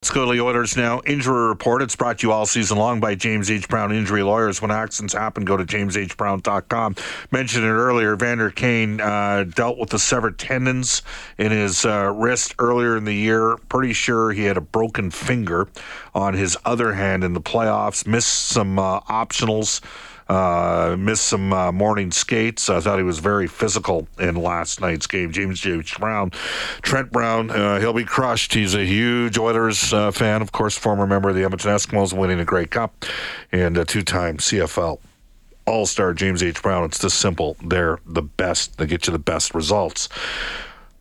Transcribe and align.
Let's 0.00 0.14
go 0.14 0.26
to 0.26 0.32
the 0.32 0.40
Oilers 0.40 0.76
now. 0.76 1.00
Injury 1.06 1.48
report. 1.48 1.82
It's 1.82 1.96
brought 1.96 2.20
to 2.20 2.28
you 2.28 2.32
all 2.32 2.46
season 2.46 2.78
long 2.78 3.00
by 3.00 3.16
James 3.16 3.50
H. 3.50 3.68
Brown 3.68 3.90
Injury 3.90 4.22
Lawyers. 4.22 4.62
When 4.62 4.70
accidents 4.70 5.12
happen, 5.12 5.44
go 5.44 5.56
to 5.56 5.64
jameshbrown.com. 5.64 6.94
Mentioned 7.32 7.64
it 7.64 7.68
earlier. 7.68 8.14
Vander 8.14 8.50
Kane 8.52 9.00
uh, 9.00 9.42
dealt 9.42 9.76
with 9.76 9.90
the 9.90 9.98
severed 9.98 10.38
tendons 10.38 11.02
in 11.36 11.50
his 11.50 11.84
uh, 11.84 12.12
wrist 12.14 12.54
earlier 12.60 12.96
in 12.96 13.06
the 13.06 13.12
year. 13.12 13.56
Pretty 13.68 13.92
sure 13.92 14.30
he 14.30 14.44
had 14.44 14.56
a 14.56 14.60
broken 14.60 15.10
finger 15.10 15.66
on 16.14 16.34
his 16.34 16.56
other 16.64 16.92
hand 16.92 17.24
in 17.24 17.32
the 17.32 17.40
playoffs. 17.40 18.06
Missed 18.06 18.46
some 18.46 18.78
uh, 18.78 19.00
optionals. 19.00 19.80
Uh, 20.28 20.94
missed 20.98 21.24
some 21.24 21.54
uh, 21.54 21.72
morning 21.72 22.10
skates. 22.10 22.68
I 22.68 22.80
thought 22.80 22.98
he 22.98 23.02
was 23.02 23.18
very 23.18 23.46
physical 23.46 24.06
in 24.18 24.34
last 24.36 24.78
night's 24.78 25.06
game. 25.06 25.32
James 25.32 25.58
James 25.58 25.90
Brown, 25.94 26.32
Trent 26.82 27.10
Brown, 27.10 27.50
uh, 27.50 27.80
he'll 27.80 27.94
be 27.94 28.04
crushed. 28.04 28.52
He's 28.52 28.74
a 28.74 28.84
huge 28.84 29.38
Oilers 29.38 29.90
uh, 29.92 30.10
fan, 30.10 30.42
of 30.42 30.52
course, 30.52 30.76
former 30.76 31.06
member 31.06 31.30
of 31.30 31.34
the 31.34 31.44
Edmonton 31.44 31.70
Eskimos, 31.70 32.12
winning 32.12 32.40
a 32.40 32.44
Grey 32.44 32.66
Cup, 32.66 33.06
and 33.52 33.78
a 33.78 33.86
two-time 33.86 34.36
CFL 34.36 35.00
All 35.66 35.86
Star. 35.86 36.12
James 36.12 36.42
H. 36.42 36.62
Brown. 36.62 36.84
It's 36.84 36.98
this 36.98 37.14
simple. 37.14 37.56
They're 37.64 37.98
the 38.04 38.22
best. 38.22 38.76
They 38.76 38.86
get 38.86 39.06
you 39.06 39.14
the 39.14 39.18
best 39.18 39.54
results. 39.54 40.10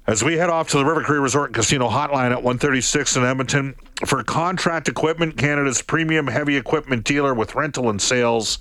As 0.07 0.23
we 0.23 0.37
head 0.37 0.49
off 0.49 0.69
to 0.69 0.77
the 0.77 0.85
River 0.85 1.03
Cree 1.03 1.19
Resort 1.19 1.49
and 1.49 1.55
Casino 1.55 1.89
Hotline 1.89 2.31
at 2.31 2.41
136 2.41 3.17
in 3.17 3.25
Edmonton 3.25 3.75
for 4.05 4.23
contract 4.23 4.87
equipment, 4.87 5.35
Canada's 5.35 5.81
premium 5.81 6.27
heavy 6.27 6.55
equipment 6.55 7.03
dealer 7.03 7.33
with 7.33 7.55
rental 7.55 7.89
and 7.89 8.01
sales. 8.01 8.57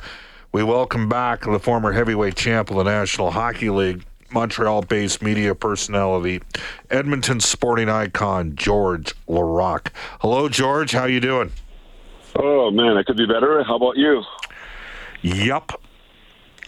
We 0.52 0.62
welcome 0.62 1.08
back 1.08 1.42
the 1.42 1.58
former 1.58 1.92
heavyweight 1.92 2.36
champ 2.36 2.70
of 2.70 2.76
the 2.76 2.84
National 2.84 3.30
Hockey 3.30 3.68
League, 3.68 4.04
Montreal-based 4.30 5.20
media 5.20 5.54
personality, 5.54 6.40
Edmonton 6.90 7.40
sporting 7.40 7.88
icon 7.88 8.56
Georges 8.56 9.14
Laraque. 9.28 9.88
Hello, 10.20 10.48
George. 10.48 10.92
How 10.92 11.04
you 11.04 11.20
doing? 11.20 11.52
Oh 12.36 12.70
man, 12.70 12.96
I 12.96 13.02
could 13.02 13.16
be 13.16 13.26
better. 13.26 13.62
How 13.64 13.76
about 13.76 13.96
you? 13.96 14.22
Yep. 15.22 15.72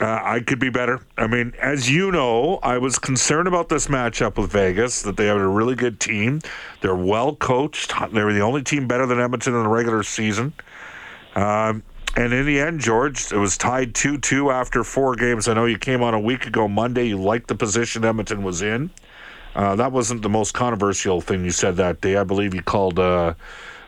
Uh, 0.00 0.20
I 0.22 0.40
could 0.40 0.60
be 0.60 0.70
better. 0.70 1.00
I 1.16 1.26
mean, 1.26 1.52
as 1.60 1.90
you 1.90 2.12
know, 2.12 2.60
I 2.62 2.78
was 2.78 2.98
concerned 2.98 3.48
about 3.48 3.68
this 3.68 3.88
matchup 3.88 4.38
with 4.38 4.52
Vegas, 4.52 5.02
that 5.02 5.16
they 5.16 5.26
have 5.26 5.38
a 5.38 5.48
really 5.48 5.74
good 5.74 5.98
team. 5.98 6.40
They're 6.82 6.94
well 6.94 7.34
coached. 7.34 7.92
They 8.12 8.22
were 8.22 8.32
the 8.32 8.42
only 8.42 8.62
team 8.62 8.86
better 8.86 9.06
than 9.06 9.18
Edmonton 9.18 9.54
in 9.54 9.62
the 9.64 9.68
regular 9.68 10.04
season. 10.04 10.52
Um, 11.34 11.82
and 12.16 12.32
in 12.32 12.46
the 12.46 12.60
end, 12.60 12.80
George, 12.80 13.32
it 13.32 13.36
was 13.36 13.56
tied 13.56 13.94
2 13.94 14.18
2 14.18 14.50
after 14.50 14.84
four 14.84 15.14
games. 15.14 15.48
I 15.48 15.54
know 15.54 15.66
you 15.66 15.78
came 15.78 16.02
on 16.02 16.14
a 16.14 16.20
week 16.20 16.46
ago 16.46 16.68
Monday. 16.68 17.08
You 17.08 17.20
liked 17.20 17.48
the 17.48 17.54
position 17.54 18.04
Edmonton 18.04 18.42
was 18.42 18.62
in. 18.62 18.90
Uh, 19.54 19.76
that 19.76 19.92
wasn't 19.92 20.22
the 20.22 20.28
most 20.28 20.54
controversial 20.54 21.20
thing 21.20 21.44
you 21.44 21.50
said 21.50 21.76
that 21.76 22.00
day. 22.00 22.16
I 22.16 22.24
believe 22.24 22.54
you 22.54 22.62
called 22.62 22.98
uh, 22.98 23.34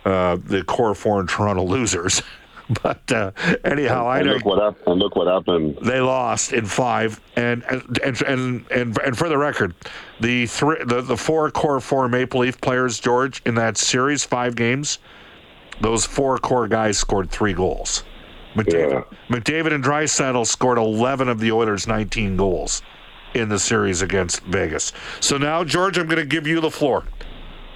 uh, 0.04 0.36
the 0.44 0.64
core 0.64 0.94
four 0.94 1.20
in 1.20 1.26
Toronto 1.26 1.62
losers. 1.62 2.22
but 2.82 3.10
uh, 3.12 3.32
anyhow, 3.64 4.08
and, 4.10 4.30
I 4.30 4.32
look 4.34 4.44
what 4.44 4.60
happened. 4.60 4.86
And 4.86 5.00
look 5.00 5.16
what 5.16 5.26
happened. 5.26 5.78
They 5.82 6.00
lost 6.00 6.52
in 6.52 6.66
five, 6.66 7.20
and 7.36 7.64
and 7.64 8.22
and 8.22 8.64
and, 8.70 8.98
and 8.98 9.18
for 9.18 9.28
the 9.28 9.38
record, 9.38 9.74
the 10.20 10.46
three 10.46 10.82
the, 10.84 11.00
the 11.00 11.16
four 11.16 11.50
core 11.50 11.80
four 11.80 12.08
Maple 12.08 12.40
Leaf 12.40 12.60
players, 12.60 13.00
George, 13.00 13.42
in 13.44 13.54
that 13.56 13.76
series, 13.76 14.24
five 14.24 14.54
games, 14.54 14.98
those 15.80 16.04
four 16.06 16.38
core 16.38 16.68
guys 16.68 16.98
scored 16.98 17.30
three 17.30 17.52
goals. 17.52 18.04
McDavid, 18.54 19.04
yeah. 19.10 19.36
McDavid 19.36 19.72
and 19.72 19.84
Draisaitl 19.84 20.46
scored 20.46 20.78
11 20.78 21.28
of 21.28 21.38
the 21.38 21.52
Oilers' 21.52 21.86
19 21.86 22.36
goals 22.36 22.82
in 23.34 23.48
the 23.48 23.58
series 23.58 24.02
against 24.02 24.42
Vegas. 24.42 24.92
So 25.20 25.38
now, 25.38 25.62
George, 25.62 25.98
I'm 25.98 26.06
going 26.06 26.18
to 26.18 26.26
give 26.26 26.46
you 26.46 26.60
the 26.60 26.70
floor. 26.70 27.04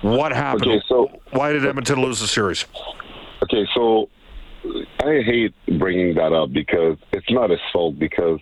What 0.02 0.32
happened? 0.32 0.66
Okay, 0.66 0.82
so 0.88 1.08
why 1.30 1.52
did 1.52 1.64
Edmonton 1.64 2.02
lose 2.02 2.20
the 2.20 2.26
series? 2.26 2.66
Okay, 3.42 3.66
so 3.74 4.10
I 5.00 5.22
hate 5.24 5.54
bringing 5.78 6.14
that 6.16 6.32
up 6.32 6.52
because 6.52 6.98
it's 7.12 7.30
not 7.30 7.50
his 7.50 7.60
fault. 7.72 7.98
Because 7.98 8.40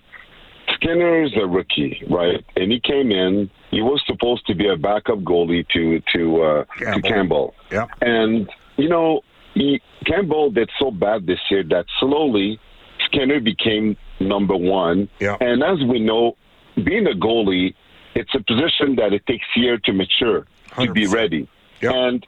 Skinner's 0.75 1.33
a 1.37 1.47
rookie, 1.47 2.03
right? 2.11 2.45
And 2.57 2.73
he 2.73 2.81
came 2.81 3.13
in. 3.13 3.51
He 3.71 3.81
was 3.81 4.03
supposed 4.07 4.47
to 4.47 4.55
be 4.55 4.69
a 4.69 4.77
backup 4.77 5.19
goalie 5.19 5.67
to 5.69 6.01
to 6.15 6.43
uh, 6.43 6.65
Campbell. 6.77 7.01
to 7.01 7.09
Campbell. 7.09 7.55
Yeah. 7.71 7.87
And 8.01 8.51
you 8.77 8.89
know, 8.89 9.21
he, 9.55 9.81
Campbell 10.07 10.51
did 10.51 10.71
so 10.79 10.91
bad 10.91 11.27
this 11.27 11.39
year 11.51 11.63
that 11.65 11.87
slowly 12.01 12.59
Skinner 13.07 13.41
became 13.41 13.97
number 14.21 14.57
one. 14.57 15.09
Yeah. 15.21 15.37
And 15.41 15.63
as 15.63 15.79
we 15.89 16.01
know, 16.01 16.37
being 16.77 17.07
a 17.07 17.17
goalie, 17.17 17.75
it's 18.15 18.35
a 18.35 18.43
position 18.43 18.97
that 18.97 19.13
it 19.13 19.27
takes 19.27 19.45
year 19.57 19.79
to 19.85 19.93
mature 19.93 20.47
to 20.79 20.93
be 20.93 21.07
ready. 21.07 21.49
Yeah. 21.81 21.93
And 21.93 22.27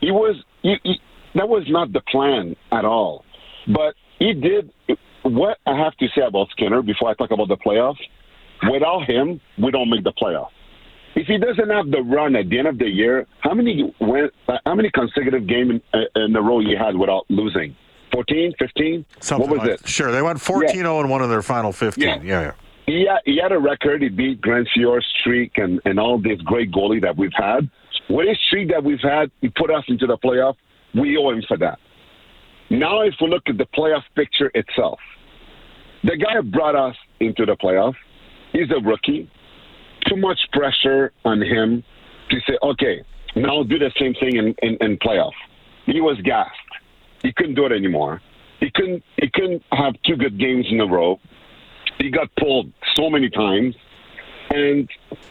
he 0.00 0.10
was 0.10 0.36
he, 0.62 0.76
he, 0.82 1.00
that 1.34 1.48
was 1.48 1.64
not 1.68 1.92
the 1.92 2.00
plan 2.00 2.56
at 2.72 2.84
all. 2.84 3.24
But 3.66 3.94
he 4.18 4.32
did 4.34 4.72
what 5.22 5.58
I 5.66 5.76
have 5.76 5.96
to 5.96 6.06
say 6.14 6.22
about 6.22 6.50
Skinner 6.50 6.82
before 6.82 7.10
I 7.10 7.14
talk 7.14 7.30
about 7.30 7.48
the 7.48 7.56
playoffs. 7.56 8.00
Without 8.70 9.04
him, 9.04 9.40
we 9.58 9.70
don't 9.70 9.90
make 9.90 10.04
the 10.04 10.12
playoffs. 10.12 10.50
If 11.16 11.28
he 11.28 11.38
doesn't 11.38 11.70
have 11.70 11.90
the 11.90 12.02
run 12.02 12.34
at 12.34 12.48
the 12.48 12.58
end 12.58 12.68
of 12.68 12.78
the 12.78 12.88
year, 12.88 13.26
how 13.40 13.54
many 13.54 13.94
win, 14.00 14.30
uh, 14.48 14.58
how 14.66 14.74
many 14.74 14.90
consecutive 14.90 15.46
games 15.46 15.80
in, 15.92 16.00
uh, 16.00 16.24
in 16.24 16.34
a 16.34 16.42
row 16.42 16.60
you 16.60 16.76
had 16.76 16.96
without 16.96 17.24
losing? 17.28 17.76
14, 18.12 18.52
15? 18.58 19.04
Something 19.20 19.48
what 19.48 19.58
was 19.58 19.68
like 19.68 19.80
it? 19.80 19.88
Sure, 19.88 20.10
they 20.12 20.22
went 20.22 20.40
14 20.40 20.70
0 20.70 21.00
in 21.00 21.08
one 21.08 21.22
of 21.22 21.30
their 21.30 21.42
final 21.42 21.72
15. 21.72 22.02
Yeah. 22.02 22.20
yeah. 22.22 22.40
yeah. 22.40 22.52
He 22.86 23.06
had, 23.08 23.20
he 23.24 23.38
had 23.40 23.52
a 23.52 23.58
record. 23.58 24.02
He 24.02 24.08
beat 24.08 24.40
Grant 24.40 24.68
Fuhr's 24.76 25.06
streak 25.20 25.52
and, 25.56 25.80
and 25.84 25.98
all 25.98 26.18
this 26.18 26.40
great 26.42 26.70
goalie 26.70 27.00
that 27.00 27.16
we've 27.16 27.32
had. 27.34 27.70
With 28.10 28.28
his 28.28 28.38
streak 28.46 28.68
that 28.70 28.84
we've 28.84 29.00
had, 29.00 29.30
he 29.40 29.48
put 29.48 29.70
us 29.70 29.84
into 29.88 30.06
the 30.06 30.18
playoff. 30.18 30.56
We 30.94 31.16
owe 31.16 31.30
him 31.30 31.42
for 31.48 31.56
that. 31.58 31.78
Now, 32.70 33.02
if 33.02 33.14
we 33.20 33.28
look 33.28 33.44
at 33.46 33.56
the 33.56 33.66
playoff 33.66 34.02
picture 34.14 34.50
itself, 34.54 34.98
the 36.02 36.16
guy 36.16 36.40
brought 36.42 36.76
us 36.76 36.96
into 37.20 37.46
the 37.46 37.56
playoff, 37.56 37.94
he's 38.52 38.70
a 38.70 38.80
rookie. 38.86 39.30
Too 40.14 40.20
much 40.20 40.40
pressure 40.52 41.12
on 41.24 41.40
him 41.42 41.82
to 42.30 42.40
say, 42.46 42.56
okay, 42.62 43.02
now 43.34 43.62
do 43.62 43.78
the 43.78 43.90
same 43.98 44.14
thing 44.14 44.36
in, 44.36 44.54
in, 44.62 44.76
in 44.80 44.96
playoff. 44.98 45.32
He 45.86 46.00
was 46.00 46.20
gassed. 46.22 46.50
He 47.22 47.32
couldn't 47.32 47.54
do 47.54 47.66
it 47.66 47.72
anymore. 47.72 48.20
He 48.60 48.70
couldn't. 48.70 49.02
He 49.16 49.28
couldn't 49.28 49.62
have 49.72 49.94
two 50.06 50.16
good 50.16 50.38
games 50.38 50.66
in 50.70 50.80
a 50.80 50.86
row. 50.86 51.18
He 51.98 52.10
got 52.10 52.28
pulled 52.36 52.72
so 52.94 53.10
many 53.10 53.28
times, 53.28 53.74
and 54.50 54.88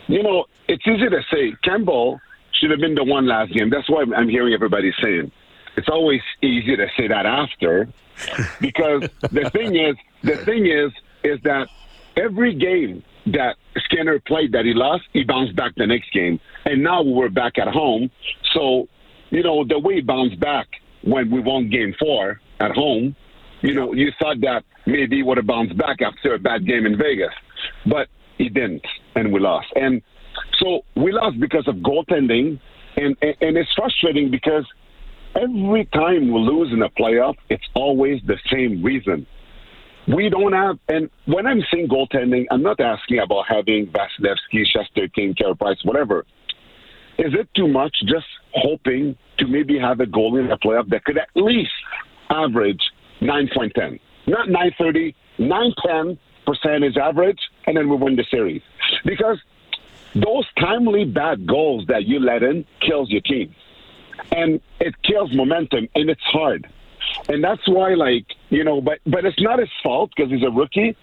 you 0.08 0.22
know 0.22 0.46
it's 0.68 0.86
easy 0.86 1.10
to 1.10 1.22
say 1.32 1.56
Campbell 1.64 2.20
should 2.52 2.72
have 2.72 2.80
been 2.80 2.96
the 2.96 3.04
one 3.04 3.26
last 3.26 3.54
game. 3.54 3.70
That's 3.70 3.90
why 3.90 4.04
I'm 4.16 4.30
hearing 4.30 4.54
everybody 4.54 4.94
saying 5.02 5.32
it's 5.78 5.90
always 5.90 6.22
easy 6.42 6.76
to 6.76 6.88
say 6.98 7.08
that 7.08 7.26
after, 7.26 7.88
because 8.60 9.02
the 9.32 9.50
thing 9.52 9.76
is, 9.76 9.96
the 10.22 10.38
thing 10.38 10.68
is, 10.68 10.92
is 11.24 11.40
that 11.44 11.70
every 12.18 12.54
game 12.54 13.04
that 13.28 13.56
Skinner 13.86 14.20
played 14.20 14.52
that 14.52 14.66
he 14.66 14.74
lost, 14.74 15.04
he 15.14 15.24
bounced 15.24 15.56
back 15.56 15.74
the 15.76 15.88
next 15.88 16.12
game, 16.12 16.40
and 16.66 16.84
now 16.84 17.02
we're 17.02 17.30
back 17.30 17.58
at 17.58 17.68
home. 17.68 18.12
So, 18.54 18.88
you 19.30 19.44
know, 19.44 19.66
the 19.66 19.80
way 19.80 19.96
he 19.96 20.02
bounced 20.02 20.40
back 20.40 20.68
when 21.04 21.32
we 21.32 21.40
won 21.40 21.70
Game 21.70 21.96
Four 22.00 22.42
at 22.60 22.72
home, 22.72 23.16
you 23.62 23.74
know, 23.74 23.94
you 23.94 24.12
thought 24.20 24.42
that 24.42 24.64
maybe 24.86 25.18
he 25.18 25.24
would 25.24 25.38
have 25.38 25.48
bounced 25.48 25.78
back 25.78 26.02
after 26.02 26.34
a 26.34 26.40
bad 26.40 26.68
game 26.68 26.86
in 26.86 26.98
Vegas, 26.98 27.34
but 27.86 28.08
he 28.38 28.50
didn't, 28.50 28.86
and 29.16 29.32
we 29.32 29.40
lost. 29.40 29.68
And 29.76 30.02
so 30.60 30.82
we 30.96 31.12
lost 31.12 31.40
because 31.40 31.68
of 31.68 31.76
goaltending, 31.76 32.60
and 32.98 33.16
and, 33.22 33.36
and 33.42 33.58
it's 33.58 33.72
frustrating 33.76 34.30
because 34.30 34.66
every 35.36 35.86
time 35.86 36.32
we 36.32 36.40
lose 36.40 36.72
in 36.72 36.82
a 36.82 36.90
playoff, 36.90 37.36
it's 37.50 37.68
always 37.74 38.22
the 38.28 38.38
same 38.52 38.84
reason. 38.84 39.26
We 40.08 40.30
don't 40.30 40.52
have, 40.52 40.80
and 40.90 41.10
when 41.26 41.48
I'm 41.48 41.64
saying 41.72 41.88
goaltending, 41.88 42.46
I'm 42.52 42.62
not 42.62 42.80
asking 42.82 43.20
about 43.20 43.46
having 43.48 43.88
Vasilevskiy, 43.88 44.66
Shesterkin, 44.76 45.38
Carey 45.38 45.56
Price, 45.56 45.78
whatever. 45.84 46.26
Is 47.18 47.34
it 47.34 47.48
too 47.56 47.68
much 47.68 47.96
just 48.06 48.26
hoping 48.54 49.16
to 49.38 49.48
maybe 49.48 49.80
have 49.80 50.02
a 50.02 50.06
goal 50.06 50.38
in 50.38 50.52
a 50.52 50.58
playoff 50.58 50.90
that 50.90 51.06
could 51.06 51.18
at 51.18 51.30
least 51.36 51.72
average 52.30 52.82
9.10? 53.22 54.00
Not 54.28 54.50
930, 54.50 55.16
910, 55.38 56.20
percentage 56.46 56.98
average, 56.98 57.40
and 57.66 57.78
then 57.78 57.88
we 57.88 57.96
win 57.96 58.16
the 58.16 58.26
series. 58.30 58.62
Because 59.06 59.40
those 60.16 60.46
timely 60.60 61.06
bad 61.06 61.48
goals 61.48 61.86
that 61.88 62.06
you 62.06 62.20
let 62.20 62.44
in 62.44 62.66
kills 62.82 63.10
your 63.10 63.22
team. 63.22 63.56
And 64.32 64.60
it 64.80 64.96
kills 65.04 65.34
momentum, 65.34 65.88
and 65.96 66.10
it's 66.10 66.24
hard. 66.24 66.68
And 67.30 67.44
that's 67.44 67.68
why, 67.68 67.94
like, 67.94 68.26
you 68.50 68.64
know, 68.64 68.82
but 68.82 69.00
but 69.06 69.26
it's 69.26 69.42
not 69.42 69.60
his 69.60 69.70
fault 69.82 70.12
because 70.16 70.32
he's 70.32 70.44
a 70.44 70.52
rookie. 70.52 70.96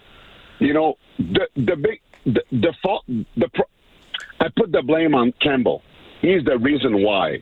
You 0.59 0.73
know, 0.73 0.97
the 1.17 1.47
the 1.55 1.75
big 1.75 2.01
the, 2.25 2.43
the 2.51 2.73
fault 2.83 3.05
the 3.07 3.49
pro, 3.53 3.65
I 4.39 4.47
put 4.55 4.71
the 4.71 4.81
blame 4.81 5.15
on 5.15 5.33
Campbell. 5.41 5.81
He's 6.21 6.43
the 6.43 6.57
reason 6.57 7.03
why 7.03 7.41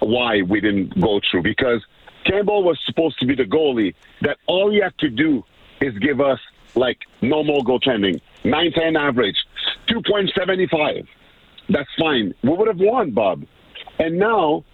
why 0.00 0.42
we 0.42 0.60
didn't 0.60 1.00
go 1.00 1.20
through 1.30 1.42
because 1.42 1.84
Campbell 2.24 2.62
was 2.62 2.78
supposed 2.84 3.18
to 3.20 3.26
be 3.26 3.34
the 3.34 3.44
goalie 3.44 3.94
that 4.22 4.38
all 4.46 4.70
he 4.70 4.80
had 4.80 4.96
to 4.98 5.08
do 5.08 5.44
is 5.80 5.96
give 5.98 6.20
us 6.20 6.38
like 6.74 6.98
normal 7.22 7.64
goaltending, 7.64 8.20
910 8.44 8.96
average, 8.96 9.36
2.75. 9.88 11.06
That's 11.68 11.88
fine. 11.98 12.34
We 12.42 12.50
would 12.50 12.68
have 12.68 12.78
won, 12.78 13.12
Bob. 13.12 13.44
And 13.98 14.18
now, 14.18 14.64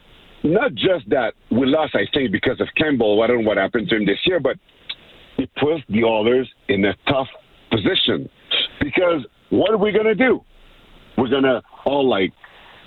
not 0.45 0.75
just 0.75 1.09
that 1.09 1.35
we 1.51 1.67
lost, 1.67 1.95
I 1.95 2.07
think, 2.13 2.31
because 2.31 2.61
of 2.61 2.69
Campbell. 2.77 3.23
I 3.23 3.27
don't 3.27 3.43
know 3.43 3.49
what 3.49 3.57
happened 3.57 3.89
to 3.89 3.97
him 3.97 4.07
this 4.07 4.19
year, 4.27 4.39
but 4.39 4.57
it 5.39 5.51
puts 5.57 5.83
the 5.89 6.05
Oilers 6.05 6.49
in 6.69 6.85
a 6.85 6.95
tough 7.09 7.29
position. 7.71 8.29
Because 8.81 9.27
what 9.51 9.73
are 9.73 9.79
we 9.79 9.91
going 9.91 10.05
to 10.05 10.15
do? 10.15 10.41
We're 11.17 11.29
going 11.29 11.45
to 11.45 11.63
all 11.87 12.09
like 12.09 12.33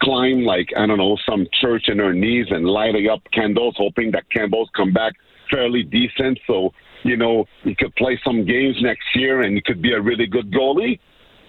climb 0.01 0.44
like 0.44 0.68
I 0.77 0.86
don't 0.86 0.98
know 0.98 1.18
some 1.27 1.48
church 1.59 1.86
in 1.88 2.00
our 2.00 2.13
knees 2.13 2.45
and 2.50 2.65
lighting 2.65 3.07
up 3.07 3.21
candles, 3.33 3.75
hoping 3.77 4.12
that 4.12 4.30
Campbell's 4.30 4.69
come 4.75 4.94
back 4.94 5.13
fairly 5.50 5.83
decent. 5.83 6.39
So 6.45 6.71
you 7.04 7.18
know 7.18 7.45
he 7.63 7.74
could 7.74 7.95
play 7.95 8.19
some 8.24 8.45
games 8.45 8.75
next 8.81 9.06
year 9.15 9.42
and 9.42 9.56
he 9.56 9.62
could 9.62 9.81
be 9.81 9.94
a 9.94 10.01
really 10.01 10.27
good 10.27 10.51
goalie. 10.51 11.00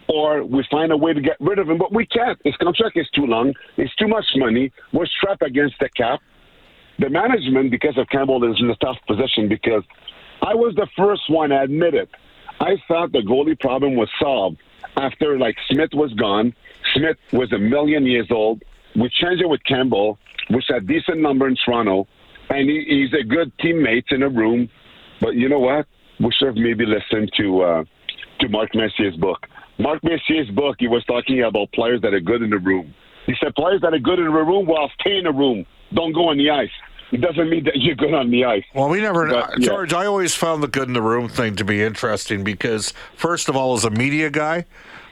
Or 0.09 0.43
we 0.45 0.67
find 0.71 0.91
a 0.91 0.97
way 0.97 1.13
to 1.13 1.21
get 1.21 1.37
rid 1.39 1.59
of 1.59 1.69
him, 1.69 1.79
but 1.79 1.93
we 1.93 2.07
can't. 2.07 2.39
His 2.45 2.57
contract 2.57 2.97
is 2.97 3.09
too 3.11 3.27
long. 3.27 3.53
It's 3.77 3.95
too 3.97 4.09
much 4.09 4.25
money. 4.37 4.73
We're 4.93 5.07
strapped 5.07 5.43
against 5.43 5.77
the 5.81 5.89
cap. 5.91 6.21
The 6.99 7.11
management, 7.11 7.71
because 7.71 7.97
of 7.99 8.09
Campbell, 8.09 8.51
is 8.51 8.59
in 8.59 8.71
a 8.71 8.77
tough 8.77 8.97
position 9.07 9.49
because 9.49 9.85
I 10.43 10.55
was 10.55 10.75
the 10.75 10.89
first 10.97 11.23
one 11.29 11.51
to 11.51 11.61
admit 11.61 11.95
it. 11.95 12.09
I 12.61 12.77
thought 12.89 13.13
the 13.13 13.21
goalie 13.21 13.59
problem 13.59 13.97
was 13.97 14.09
solved 14.21 14.59
after 14.97 15.39
like 15.39 15.57
Smith 15.71 15.91
was 15.93 16.13
gone. 16.15 16.55
Smith 16.95 17.17
was 17.33 17.53
a 17.53 17.59
million 17.59 18.05
years 18.07 18.29
old. 18.31 18.63
We 18.97 19.09
changed 19.11 19.43
it 19.43 19.49
with 19.49 19.63
Campbell, 19.65 20.19
which 20.51 20.65
had 20.69 20.87
decent 20.87 21.19
number 21.19 21.47
in 21.47 21.57
Toronto, 21.65 22.09
and 22.51 22.69
he, 22.69 22.85
he's 22.89 23.13
a 23.21 23.25
good 23.25 23.53
teammate 23.59 24.11
in 24.11 24.23
a 24.23 24.29
room. 24.29 24.69
But 25.21 25.35
you 25.35 25.49
know 25.49 25.59
what? 25.61 25.87
We 26.19 26.33
should 26.33 26.49
have 26.49 26.57
maybe 26.57 26.85
listened 26.85 27.31
to 27.37 27.63
uh, 27.63 27.85
to 28.41 28.49
Mark 28.49 28.71
Messier's 28.75 29.17
book. 29.17 29.47
Mark 29.79 30.03
Messier's 30.03 30.51
book, 30.51 30.77
he 30.79 30.89
was 30.89 31.05
talking 31.05 31.43
about 31.43 31.71
players 31.73 32.01
that 32.03 32.13
are 32.13 32.21
good 32.21 32.43
in 32.43 32.51
the 32.51 32.59
room. 32.59 32.95
He 33.27 33.35
said 33.43 33.55
players 33.55 33.81
that 33.83 33.95
are 33.95 33.99
good 33.99 34.19
in 34.19 34.25
the 34.25 34.31
room, 34.31 34.67
well, 34.67 34.91
stay 35.01 35.19
in 35.19 35.25
the 35.25 35.33
room. 35.33 35.67
Don't 35.95 36.13
go 36.13 36.29
on 36.29 36.39
the 36.39 36.51
ice. 36.51 36.71
It 37.13 37.21
doesn't 37.21 37.49
mean 37.49 37.65
that 37.65 37.77
you're 37.77 37.95
good 37.95 38.13
on 38.13 38.31
the 38.31 38.45
ice. 38.45 38.65
Well, 38.75 38.89
we 38.89 39.01
never, 39.01 39.29
But, 39.29 39.59
yeah. 39.59 39.67
George. 39.69 39.95
I 39.95 40.05
always 40.05 40.35
found 40.35 40.63
the 40.63 40.69
good 40.69 40.89
in 40.89 40.95
the 40.95 41.03
room 41.03 41.29
thing 41.29 41.57
to 41.57 41.65
be 41.65 41.83
interesting 41.83 42.45
because, 42.45 42.93
first 43.15 43.49
of 43.49 43.57
all, 43.57 43.75
as 43.75 43.85
a 43.85 43.91
media 43.91 44.29
guy, 44.31 44.67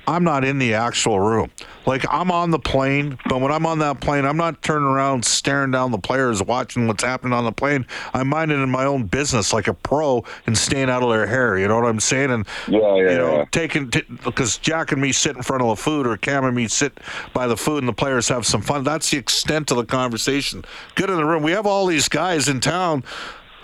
I'm 0.07 0.25
not 0.25 0.45
in 0.45 0.59
the 0.59 0.75
actual 0.75 1.21
room. 1.21 1.51
Like 1.85 2.05
I'm 2.13 2.31
on 2.31 2.51
the 2.51 2.59
plane, 2.59 3.19
but 3.29 3.41
when 3.41 3.53
I'm 3.53 3.65
on 3.67 3.79
that 3.81 4.01
plane, 4.01 4.25
I'm 4.25 4.37
not 4.37 4.63
turning 4.63 4.89
around 4.89 5.25
staring 5.25 5.71
down 5.71 5.93
the 5.93 5.99
players, 5.99 6.43
watching 6.43 6.87
what's 6.87 7.05
happening 7.05 7.33
on 7.33 7.45
the 7.45 7.53
plane. 7.53 7.87
I'm 8.13 8.29
minding 8.29 8.63
in 8.63 8.71
my 8.71 8.85
own 8.85 9.05
business 9.05 9.53
like 9.53 9.69
a 9.69 9.75
pro 9.75 10.25
and 10.47 10.57
staying 10.57 10.91
out 10.91 11.03
of 11.03 11.11
their 11.11 11.27
hair. 11.27 11.59
You 11.59 11.69
know 11.69 11.77
what 11.77 11.85
I'm 11.85 12.01
saying? 12.01 12.31
And 12.31 12.47
Yeah, 12.67 12.79
yeah, 12.97 13.11
you 13.11 13.19
know, 13.19 13.37
yeah. 13.39 13.45
taking 13.53 13.87
because 14.25 14.59
Jack 14.59 14.93
and 14.93 15.01
me 15.01 15.13
sit 15.13 15.37
in 15.37 15.43
front 15.43 15.63
of 15.63 15.69
the 15.69 15.77
food, 15.77 16.07
or 16.07 16.17
Cam 16.17 16.45
and 16.45 16.57
me 16.57 16.69
sit 16.69 16.99
by 17.33 17.47
the 17.47 17.57
food, 17.57 17.79
and 17.79 17.89
the 17.89 17.93
players 17.93 18.29
have 18.29 18.47
some 18.47 18.63
fun. 18.63 18.85
That's 18.85 19.11
the 19.11 19.19
extent 19.19 19.71
of 19.71 19.77
the 19.77 19.85
conversation. 19.85 20.65
Good 20.95 21.11
in 21.11 21.17
the 21.17 21.25
room. 21.25 21.43
We 21.43 21.53
have 21.53 21.67
all 21.67 21.87
these 21.87 22.09
guys 22.09 22.49
in 22.49 22.61
town. 22.61 23.05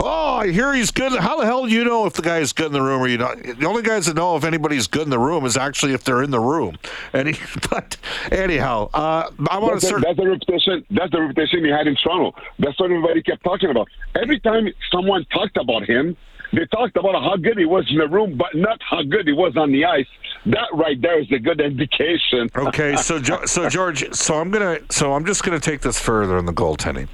Oh, 0.04 0.38
I 0.38 0.50
hear 0.50 0.74
he's 0.74 0.90
good. 0.90 1.12
How 1.12 1.38
the 1.38 1.46
hell 1.46 1.66
do 1.66 1.72
you 1.72 1.84
know 1.84 2.06
if 2.06 2.14
the 2.14 2.22
guy 2.22 2.38
is 2.38 2.52
good 2.52 2.66
in 2.66 2.72
the 2.72 2.82
room 2.82 3.00
or 3.00 3.06
you 3.06 3.18
not? 3.18 3.40
The 3.40 3.66
only 3.66 3.82
guys 3.82 4.06
that 4.06 4.16
know 4.16 4.36
if 4.36 4.42
anybody's 4.42 4.88
good 4.88 5.02
in 5.02 5.10
the 5.10 5.18
room 5.18 5.44
is 5.46 5.56
actually 5.56 5.92
if 5.92 6.02
they're 6.02 6.24
in 6.24 6.32
the 6.32 6.40
room. 6.40 6.76
And 7.12 7.28
he, 7.28 7.40
but 7.70 7.96
anyhow, 8.32 8.90
uh, 8.92 9.30
I 9.48 9.58
want 9.58 9.74
That's, 9.74 9.88
to 9.88 9.94
the, 9.94 10.00
that's 10.00 10.18
the 10.18 10.28
reputation. 10.28 10.84
That's 10.90 11.12
the 11.12 11.20
reputation 11.20 11.64
he 11.64 11.70
had 11.70 11.86
in 11.86 11.94
Toronto. 11.94 12.34
That's 12.58 12.78
what 12.80 12.86
everybody 12.86 13.22
kept 13.22 13.44
talking 13.44 13.70
about. 13.70 13.88
Every 14.20 14.40
time 14.40 14.66
someone 14.90 15.24
talked 15.26 15.56
about 15.56 15.84
him, 15.84 16.16
they 16.52 16.66
talked 16.66 16.96
about 16.96 17.14
how 17.14 17.36
good 17.36 17.56
he 17.56 17.64
was 17.64 17.86
in 17.88 17.98
the 17.98 18.08
room, 18.08 18.36
but 18.36 18.54
not 18.54 18.80
how 18.82 19.02
good 19.02 19.26
he 19.26 19.32
was 19.32 19.56
on 19.56 19.70
the 19.70 19.84
ice. 19.84 20.06
That 20.46 20.68
right 20.74 21.00
there 21.00 21.20
is 21.20 21.30
a 21.30 21.38
good 21.38 21.60
indication. 21.60 22.50
Okay, 22.56 22.96
so 22.96 23.22
so 23.22 23.68
George, 23.70 24.12
so 24.12 24.34
I'm 24.34 24.50
gonna, 24.50 24.80
so 24.90 25.12
I'm 25.12 25.24
just 25.24 25.44
gonna 25.44 25.60
take 25.60 25.80
this 25.80 26.00
further 26.00 26.36
in 26.38 26.46
the 26.46 26.52
goaltending. 26.52 27.08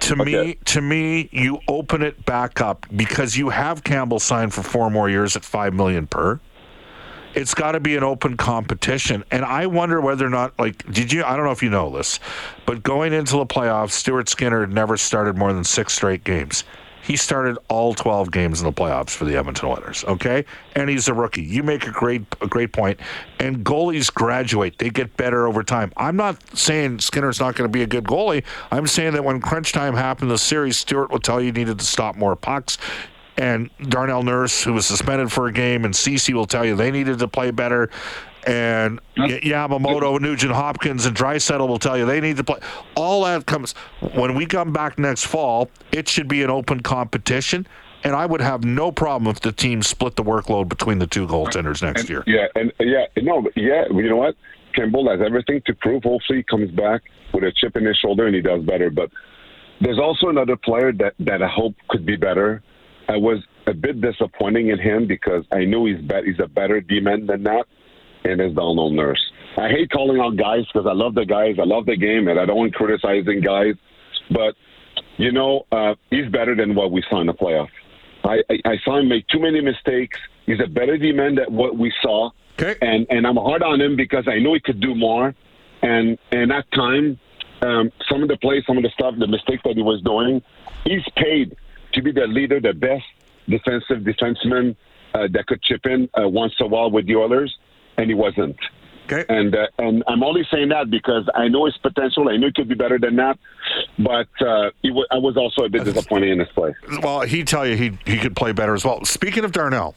To 0.00 0.16
me, 0.16 0.54
to 0.66 0.80
me, 0.80 1.28
you 1.30 1.60
open 1.68 2.02
it 2.02 2.24
back 2.24 2.60
up 2.60 2.86
because 2.94 3.36
you 3.36 3.50
have 3.50 3.84
Campbell 3.84 4.18
signed 4.18 4.52
for 4.52 4.62
four 4.62 4.90
more 4.90 5.08
years 5.08 5.36
at 5.36 5.44
five 5.44 5.72
million 5.74 6.06
per. 6.06 6.40
It's 7.34 7.54
got 7.54 7.72
to 7.72 7.80
be 7.80 7.96
an 7.96 8.02
open 8.02 8.36
competition, 8.36 9.22
and 9.30 9.44
I 9.44 9.66
wonder 9.66 10.00
whether 10.00 10.26
or 10.26 10.30
not, 10.30 10.58
like, 10.58 10.90
did 10.92 11.12
you? 11.12 11.22
I 11.22 11.36
don't 11.36 11.44
know 11.44 11.52
if 11.52 11.62
you 11.62 11.70
know 11.70 11.96
this, 11.96 12.18
but 12.66 12.82
going 12.82 13.12
into 13.12 13.36
the 13.36 13.46
playoffs, 13.46 13.92
Stuart 13.92 14.28
Skinner 14.28 14.62
had 14.62 14.72
never 14.72 14.96
started 14.96 15.36
more 15.36 15.52
than 15.52 15.62
six 15.62 15.92
straight 15.92 16.24
games. 16.24 16.64
He 17.10 17.16
started 17.16 17.58
all 17.68 17.92
12 17.92 18.30
games 18.30 18.60
in 18.60 18.66
the 18.66 18.72
playoffs 18.72 19.10
for 19.10 19.24
the 19.24 19.36
Edmonton 19.36 19.68
Oilers, 19.68 20.04
okay? 20.04 20.44
And 20.76 20.88
he's 20.88 21.08
a 21.08 21.12
rookie. 21.12 21.42
You 21.42 21.64
make 21.64 21.84
a 21.88 21.90
great 21.90 22.22
a 22.40 22.46
great 22.46 22.72
point. 22.72 23.00
And 23.40 23.64
goalies 23.64 24.14
graduate. 24.14 24.78
They 24.78 24.90
get 24.90 25.16
better 25.16 25.48
over 25.48 25.64
time. 25.64 25.92
I'm 25.96 26.14
not 26.14 26.56
saying 26.56 27.00
Skinner's 27.00 27.40
not 27.40 27.56
going 27.56 27.68
to 27.68 27.72
be 27.72 27.82
a 27.82 27.86
good 27.88 28.04
goalie. 28.04 28.44
I'm 28.70 28.86
saying 28.86 29.14
that 29.14 29.24
when 29.24 29.40
crunch 29.40 29.72
time 29.72 29.94
happened 29.94 30.30
the 30.30 30.38
series, 30.38 30.76
Stuart 30.76 31.10
will 31.10 31.18
tell 31.18 31.40
you 31.40 31.46
he 31.46 31.52
needed 31.52 31.80
to 31.80 31.84
stop 31.84 32.14
more 32.14 32.36
pucks. 32.36 32.78
And 33.36 33.70
Darnell 33.88 34.22
Nurse, 34.22 34.62
who 34.62 34.74
was 34.74 34.86
suspended 34.86 35.32
for 35.32 35.48
a 35.48 35.52
game, 35.52 35.84
and 35.84 35.96
Ceci 35.96 36.32
will 36.32 36.46
tell 36.46 36.64
you 36.64 36.76
they 36.76 36.92
needed 36.92 37.18
to 37.18 37.26
play 37.26 37.50
better. 37.50 37.90
And 38.46 39.00
Yamamoto, 39.16 40.20
Nugent 40.20 40.52
Hopkins, 40.52 41.04
and 41.04 41.14
Draisaitl 41.16 41.66
will 41.68 41.78
tell 41.78 41.98
you 41.98 42.06
they 42.06 42.20
need 42.20 42.38
to 42.38 42.44
play. 42.44 42.58
All 42.94 43.24
that 43.24 43.46
comes 43.46 43.74
when 44.14 44.34
we 44.34 44.46
come 44.46 44.72
back 44.72 44.98
next 44.98 45.26
fall. 45.26 45.70
It 45.92 46.08
should 46.08 46.28
be 46.28 46.42
an 46.42 46.50
open 46.50 46.80
competition, 46.80 47.66
and 48.02 48.14
I 48.14 48.24
would 48.24 48.40
have 48.40 48.64
no 48.64 48.92
problem 48.92 49.30
if 49.30 49.40
the 49.40 49.52
team 49.52 49.82
split 49.82 50.16
the 50.16 50.24
workload 50.24 50.68
between 50.68 50.98
the 50.98 51.06
two 51.06 51.26
goaltenders 51.26 51.82
next 51.82 52.08
year. 52.08 52.24
Yeah, 52.26 52.46
and 52.54 52.72
yeah, 52.80 53.06
no, 53.18 53.42
but 53.42 53.52
yeah, 53.56 53.84
you 53.90 54.08
know 54.08 54.16
what? 54.16 54.36
Campbell 54.74 55.10
has 55.10 55.20
everything 55.20 55.60
to 55.66 55.74
prove. 55.74 56.04
Hopefully, 56.04 56.38
he 56.38 56.42
comes 56.44 56.70
back 56.70 57.02
with 57.34 57.44
a 57.44 57.52
chip 57.52 57.76
in 57.76 57.84
his 57.84 57.96
shoulder 57.98 58.26
and 58.26 58.34
he 58.34 58.40
does 58.40 58.62
better. 58.64 58.90
But 58.90 59.10
there's 59.80 59.98
also 59.98 60.28
another 60.28 60.56
player 60.56 60.92
that 60.92 61.14
that 61.20 61.42
I 61.42 61.48
hope 61.48 61.74
could 61.88 62.06
be 62.06 62.16
better. 62.16 62.62
I 63.08 63.16
was 63.16 63.38
a 63.66 63.74
bit 63.74 64.00
disappointing 64.00 64.68
in 64.68 64.78
him 64.78 65.06
because 65.06 65.44
I 65.52 65.64
knew 65.64 65.86
he's 65.86 66.00
bet 66.00 66.24
he's 66.24 66.38
a 66.38 66.46
better 66.46 66.80
D-man 66.80 67.26
than 67.26 67.42
that, 67.44 67.66
and 68.24 68.40
it's 68.40 68.54
Darnell 68.54 68.90
Nurse. 68.90 69.20
I 69.56 69.68
hate 69.68 69.90
calling 69.90 70.20
out 70.20 70.36
guys 70.36 70.64
because 70.72 70.86
I 70.86 70.92
love 70.92 71.14
the 71.14 71.24
guys, 71.26 71.56
I 71.58 71.64
love 71.64 71.86
the 71.86 71.96
game, 71.96 72.28
and 72.28 72.38
I 72.38 72.46
don't 72.46 72.56
want 72.56 72.74
criticizing 72.74 73.40
guys. 73.40 73.74
But 74.30 74.54
you 75.16 75.32
know, 75.32 75.66
uh, 75.72 75.94
he's 76.10 76.28
better 76.30 76.54
than 76.54 76.74
what 76.74 76.92
we 76.92 77.02
saw 77.10 77.20
in 77.20 77.26
the 77.26 77.34
playoffs. 77.34 77.68
I, 78.24 78.42
I, 78.50 78.58
I 78.72 78.76
saw 78.84 78.98
him 78.98 79.08
make 79.08 79.26
too 79.28 79.40
many 79.40 79.60
mistakes. 79.60 80.18
He's 80.46 80.60
a 80.64 80.68
better 80.68 80.96
D-man 80.96 81.36
than 81.36 81.54
what 81.54 81.76
we 81.76 81.92
saw 82.02 82.30
Okay. 82.60 82.76
and 82.82 83.06
and 83.08 83.26
I'm 83.26 83.36
hard 83.36 83.62
on 83.62 83.80
him 83.80 83.96
because 83.96 84.24
I 84.28 84.38
know 84.38 84.52
he 84.54 84.60
could 84.60 84.80
do 84.80 84.94
more. 84.94 85.34
And 85.82 86.18
and 86.30 86.52
at 86.52 86.70
time, 86.72 87.18
um, 87.62 87.90
some 88.10 88.22
of 88.22 88.28
the 88.28 88.36
plays, 88.36 88.64
some 88.66 88.76
of 88.76 88.82
the 88.82 88.90
stuff, 88.90 89.14
the 89.18 89.26
mistakes 89.26 89.62
that 89.64 89.76
he 89.76 89.82
was 89.82 90.02
doing, 90.02 90.42
he's 90.84 91.02
paid 91.16 91.56
to 91.94 92.02
be 92.02 92.12
the 92.12 92.26
leader, 92.26 92.60
the 92.60 92.74
best 92.74 93.04
defensive 93.48 94.00
defenseman 94.04 94.76
uh, 95.14 95.26
that 95.32 95.46
could 95.46 95.62
chip 95.62 95.86
in 95.86 96.08
uh, 96.20 96.28
once 96.28 96.52
in 96.60 96.66
a 96.66 96.68
while 96.68 96.90
with 96.90 97.06
the 97.06 97.16
Oilers, 97.16 97.56
and 98.00 98.10
he 98.10 98.14
wasn't. 98.14 98.56
Okay. 99.06 99.24
And 99.28 99.54
uh, 99.56 99.66
and 99.78 100.04
I'm 100.06 100.22
only 100.22 100.46
saying 100.52 100.68
that 100.68 100.88
because 100.88 101.28
I 101.34 101.48
know 101.48 101.66
his 101.66 101.76
potential. 101.78 102.28
I 102.28 102.36
knew 102.36 102.46
he 102.46 102.52
could 102.52 102.68
be 102.68 102.76
better 102.76 102.98
than 102.98 103.16
that, 103.16 103.38
but 103.98 104.28
uh, 104.40 104.70
he 104.82 104.90
wa 104.92 105.02
I 105.10 105.18
was 105.18 105.36
also 105.36 105.64
a 105.64 105.68
bit 105.68 105.84
disappointed 105.84 106.30
in 106.30 106.38
his 106.38 106.48
play. 106.48 106.74
Well, 107.02 107.22
he'd 107.22 107.48
tell 107.48 107.66
you 107.66 107.76
he 107.76 107.98
he 108.06 108.18
could 108.18 108.36
play 108.36 108.52
better 108.52 108.74
as 108.74 108.84
well. 108.84 109.04
Speaking 109.04 109.44
of 109.44 109.50
Darnell, 109.50 109.96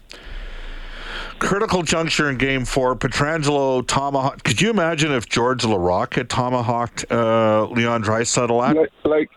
critical 1.38 1.84
juncture 1.84 2.28
in 2.28 2.38
Game 2.38 2.66
Four, 2.66 2.96
Pietrangelo 2.96 3.86
tomahawk. 3.86 4.44
Could 4.44 4.60
you 4.60 4.72
imagine 4.72 5.12
if 5.12 5.30
Georges 5.30 5.70
Laraque 5.70 6.16
had 6.16 6.30
tomahawked 6.30 7.06
uh, 7.12 7.68
Leon 7.68 8.04
Draisaitl 8.04 8.58
like, 8.58 8.92
like 9.04 9.30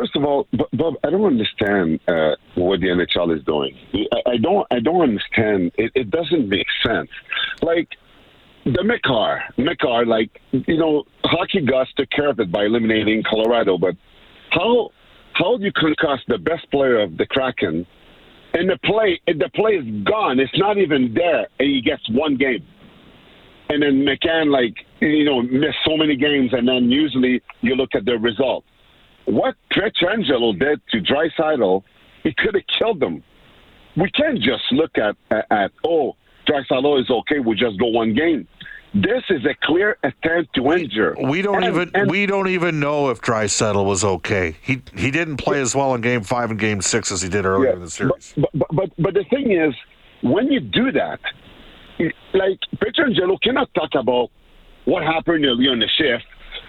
first 0.00 0.16
of 0.16 0.24
all, 0.24 0.48
Bob, 0.72 0.94
I 1.04 1.10
don't 1.10 1.24
understand 1.24 2.00
uh, 2.08 2.36
what 2.54 2.80
the 2.80 2.86
NHL 2.86 3.36
is 3.36 3.44
doing. 3.44 3.76
I, 4.12 4.30
I 4.30 4.36
don't, 4.38 4.66
I 4.70 4.80
don't 4.80 5.02
understand. 5.02 5.72
It, 5.76 5.92
it 5.94 6.10
doesn't 6.10 6.48
make 6.48 6.66
sense. 6.84 7.10
Like 7.60 7.88
the 8.64 8.82
Makar, 8.82 9.42
Makar, 9.58 10.06
like 10.06 10.40
you 10.52 10.78
know, 10.78 11.04
hockey 11.24 11.60
gods 11.60 11.90
took 11.96 12.08
care 12.10 12.30
of 12.30 12.40
it 12.40 12.50
by 12.50 12.64
eliminating 12.64 13.22
Colorado. 13.28 13.76
But 13.76 13.94
how, 14.50 14.90
how 15.34 15.58
do 15.58 15.64
you 15.64 15.72
concuss 15.72 16.20
the 16.28 16.38
best 16.38 16.70
player 16.70 17.00
of 17.00 17.18
the 17.18 17.26
Kraken 17.26 17.86
and 18.54 18.68
the 18.68 18.78
play 18.84 19.20
the 19.26 19.50
play 19.54 19.72
is 19.72 20.04
gone. 20.04 20.40
It's 20.40 20.58
not 20.58 20.76
even 20.76 21.14
there, 21.14 21.46
and 21.58 21.68
he 21.68 21.80
gets 21.80 22.02
one 22.10 22.36
game. 22.36 22.66
And 23.68 23.80
then 23.80 24.04
McCann, 24.04 24.50
like 24.50 24.74
you 25.00 25.24
know, 25.24 25.42
missed 25.42 25.78
so 25.86 25.96
many 25.96 26.16
games, 26.16 26.50
and 26.52 26.66
then 26.66 26.90
usually 26.90 27.40
you 27.60 27.76
look 27.76 27.90
at 27.94 28.04
the 28.06 28.18
result. 28.18 28.64
What 29.30 29.54
Pietrangelo 29.72 30.58
did 30.58 30.80
to 30.90 31.00
Draisaitl, 31.00 31.82
he 32.24 32.34
could 32.36 32.54
have 32.54 32.64
killed 32.78 33.00
them. 33.00 33.22
We 33.96 34.10
can't 34.10 34.38
just 34.38 34.64
look 34.72 34.98
at 34.98 35.16
at, 35.30 35.46
at 35.50 35.70
oh, 35.86 36.16
Draisaitl 36.48 37.00
is 37.00 37.10
okay. 37.10 37.38
We 37.38 37.54
just 37.54 37.78
go 37.78 37.86
one 37.86 38.14
game. 38.14 38.48
This 38.92 39.22
is 39.30 39.44
a 39.44 39.54
clear 39.62 39.96
attempt 40.02 40.52
to 40.56 40.72
injure. 40.72 41.14
We 41.22 41.42
don't 41.42 41.62
and, 41.62 41.72
even 41.72 41.90
and, 41.94 42.10
we 42.10 42.26
don't 42.26 42.48
even 42.48 42.80
know 42.80 43.10
if 43.10 43.20
Draisaitl 43.20 43.84
was 43.84 44.02
okay. 44.02 44.56
He 44.62 44.82
he 44.96 45.12
didn't 45.12 45.36
play 45.36 45.60
as 45.60 45.76
well 45.76 45.94
in 45.94 46.00
Game 46.00 46.22
Five 46.22 46.50
and 46.50 46.58
Game 46.58 46.80
Six 46.80 47.12
as 47.12 47.22
he 47.22 47.28
did 47.28 47.46
earlier 47.46 47.70
yeah, 47.70 47.76
in 47.76 47.82
the 47.82 47.90
series. 47.90 48.34
But, 48.36 48.50
but 48.52 48.68
but 48.72 48.90
but 48.98 49.14
the 49.14 49.24
thing 49.30 49.52
is, 49.52 49.74
when 50.22 50.50
you 50.50 50.58
do 50.58 50.90
that, 50.90 51.20
like 52.34 52.58
Pietrangelo 52.76 53.40
cannot 53.40 53.72
talk 53.74 53.90
about 53.94 54.30
what 54.86 55.04
happened 55.04 55.44
earlier 55.44 55.72
in 55.72 55.78
the 55.78 55.88
shift. 55.96 56.24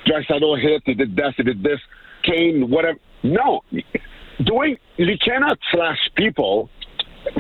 Draisaitl 0.06 0.62
hit, 0.62 0.84
he 0.86 0.94
did 0.94 1.16
this, 1.16 1.34
he 1.38 1.44
did 1.44 1.64
this, 1.64 1.80
Kane, 2.24 2.70
whatever. 2.70 3.00
No, 3.24 3.62
doing 4.44 4.78
you 4.98 5.18
cannot 5.24 5.58
slash 5.72 5.98
people 6.16 6.70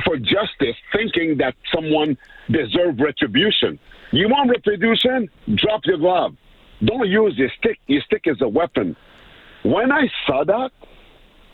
for 0.05 0.17
justice, 0.17 0.75
thinking 0.93 1.37
that 1.37 1.55
someone 1.73 2.17
deserves 2.49 2.99
retribution. 2.99 3.79
You 4.11 4.27
want 4.29 4.49
retribution? 4.49 5.29
Drop 5.55 5.81
your 5.85 5.97
glove. 5.97 6.35
Don't 6.83 7.07
use 7.07 7.33
your 7.37 7.49
stick. 7.57 7.79
Your 7.87 8.01
stick 8.03 8.23
is 8.25 8.37
a 8.41 8.47
weapon. 8.47 8.95
When 9.63 9.91
I 9.91 10.07
saw 10.25 10.43
that, 10.45 10.71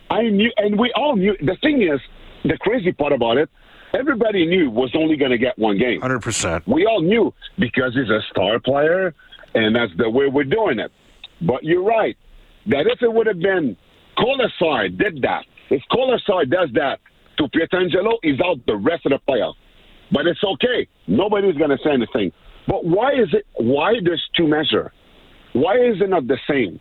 I 0.09 0.23
knew, 0.23 0.51
and 0.57 0.79
we 0.79 0.91
all 0.95 1.15
knew. 1.15 1.35
The 1.41 1.57
thing 1.61 1.81
is, 1.81 1.99
the 2.43 2.57
crazy 2.59 2.91
part 2.91 3.11
about 3.11 3.37
it, 3.37 3.49
everybody 3.93 4.45
knew 4.45 4.69
was 4.69 4.91
only 4.95 5.17
going 5.17 5.31
to 5.31 5.37
get 5.37 5.57
one 5.59 5.77
game. 5.77 6.01
Hundred 6.01 6.21
percent. 6.21 6.67
We 6.67 6.85
all 6.85 7.01
knew 7.01 7.33
because 7.59 7.93
he's 7.93 8.09
a 8.09 8.21
star 8.31 8.59
player, 8.59 9.13
and 9.53 9.75
that's 9.75 9.91
the 9.97 10.09
way 10.09 10.27
we're 10.27 10.45
doing 10.45 10.79
it. 10.79 10.91
But 11.41 11.63
you're 11.63 11.83
right 11.83 12.17
that 12.67 12.87
if 12.87 13.01
it 13.01 13.11
would 13.11 13.27
have 13.27 13.39
been 13.39 13.77
Kolesar 14.17 14.95
did 14.97 15.21
that, 15.21 15.45
if 15.69 15.81
Kolesar 15.91 16.49
does 16.49 16.69
that 16.73 16.99
to 17.37 17.47
Pietrangelo, 17.47 18.17
he's 18.23 18.39
out 18.41 18.57
the 18.65 18.75
rest 18.75 19.05
of 19.05 19.11
the 19.11 19.19
playoffs. 19.27 19.55
But 20.11 20.25
it's 20.25 20.43
okay. 20.43 20.87
Nobody's 21.07 21.55
going 21.55 21.69
to 21.69 21.77
say 21.83 21.91
anything. 21.91 22.31
But 22.67 22.85
why 22.85 23.13
is 23.13 23.29
it? 23.33 23.45
Why 23.55 23.93
there's 24.03 24.23
two 24.35 24.47
measure? 24.47 24.91
Why 25.53 25.75
is 25.75 26.01
it 26.01 26.09
not 26.09 26.27
the 26.27 26.37
same? 26.49 26.79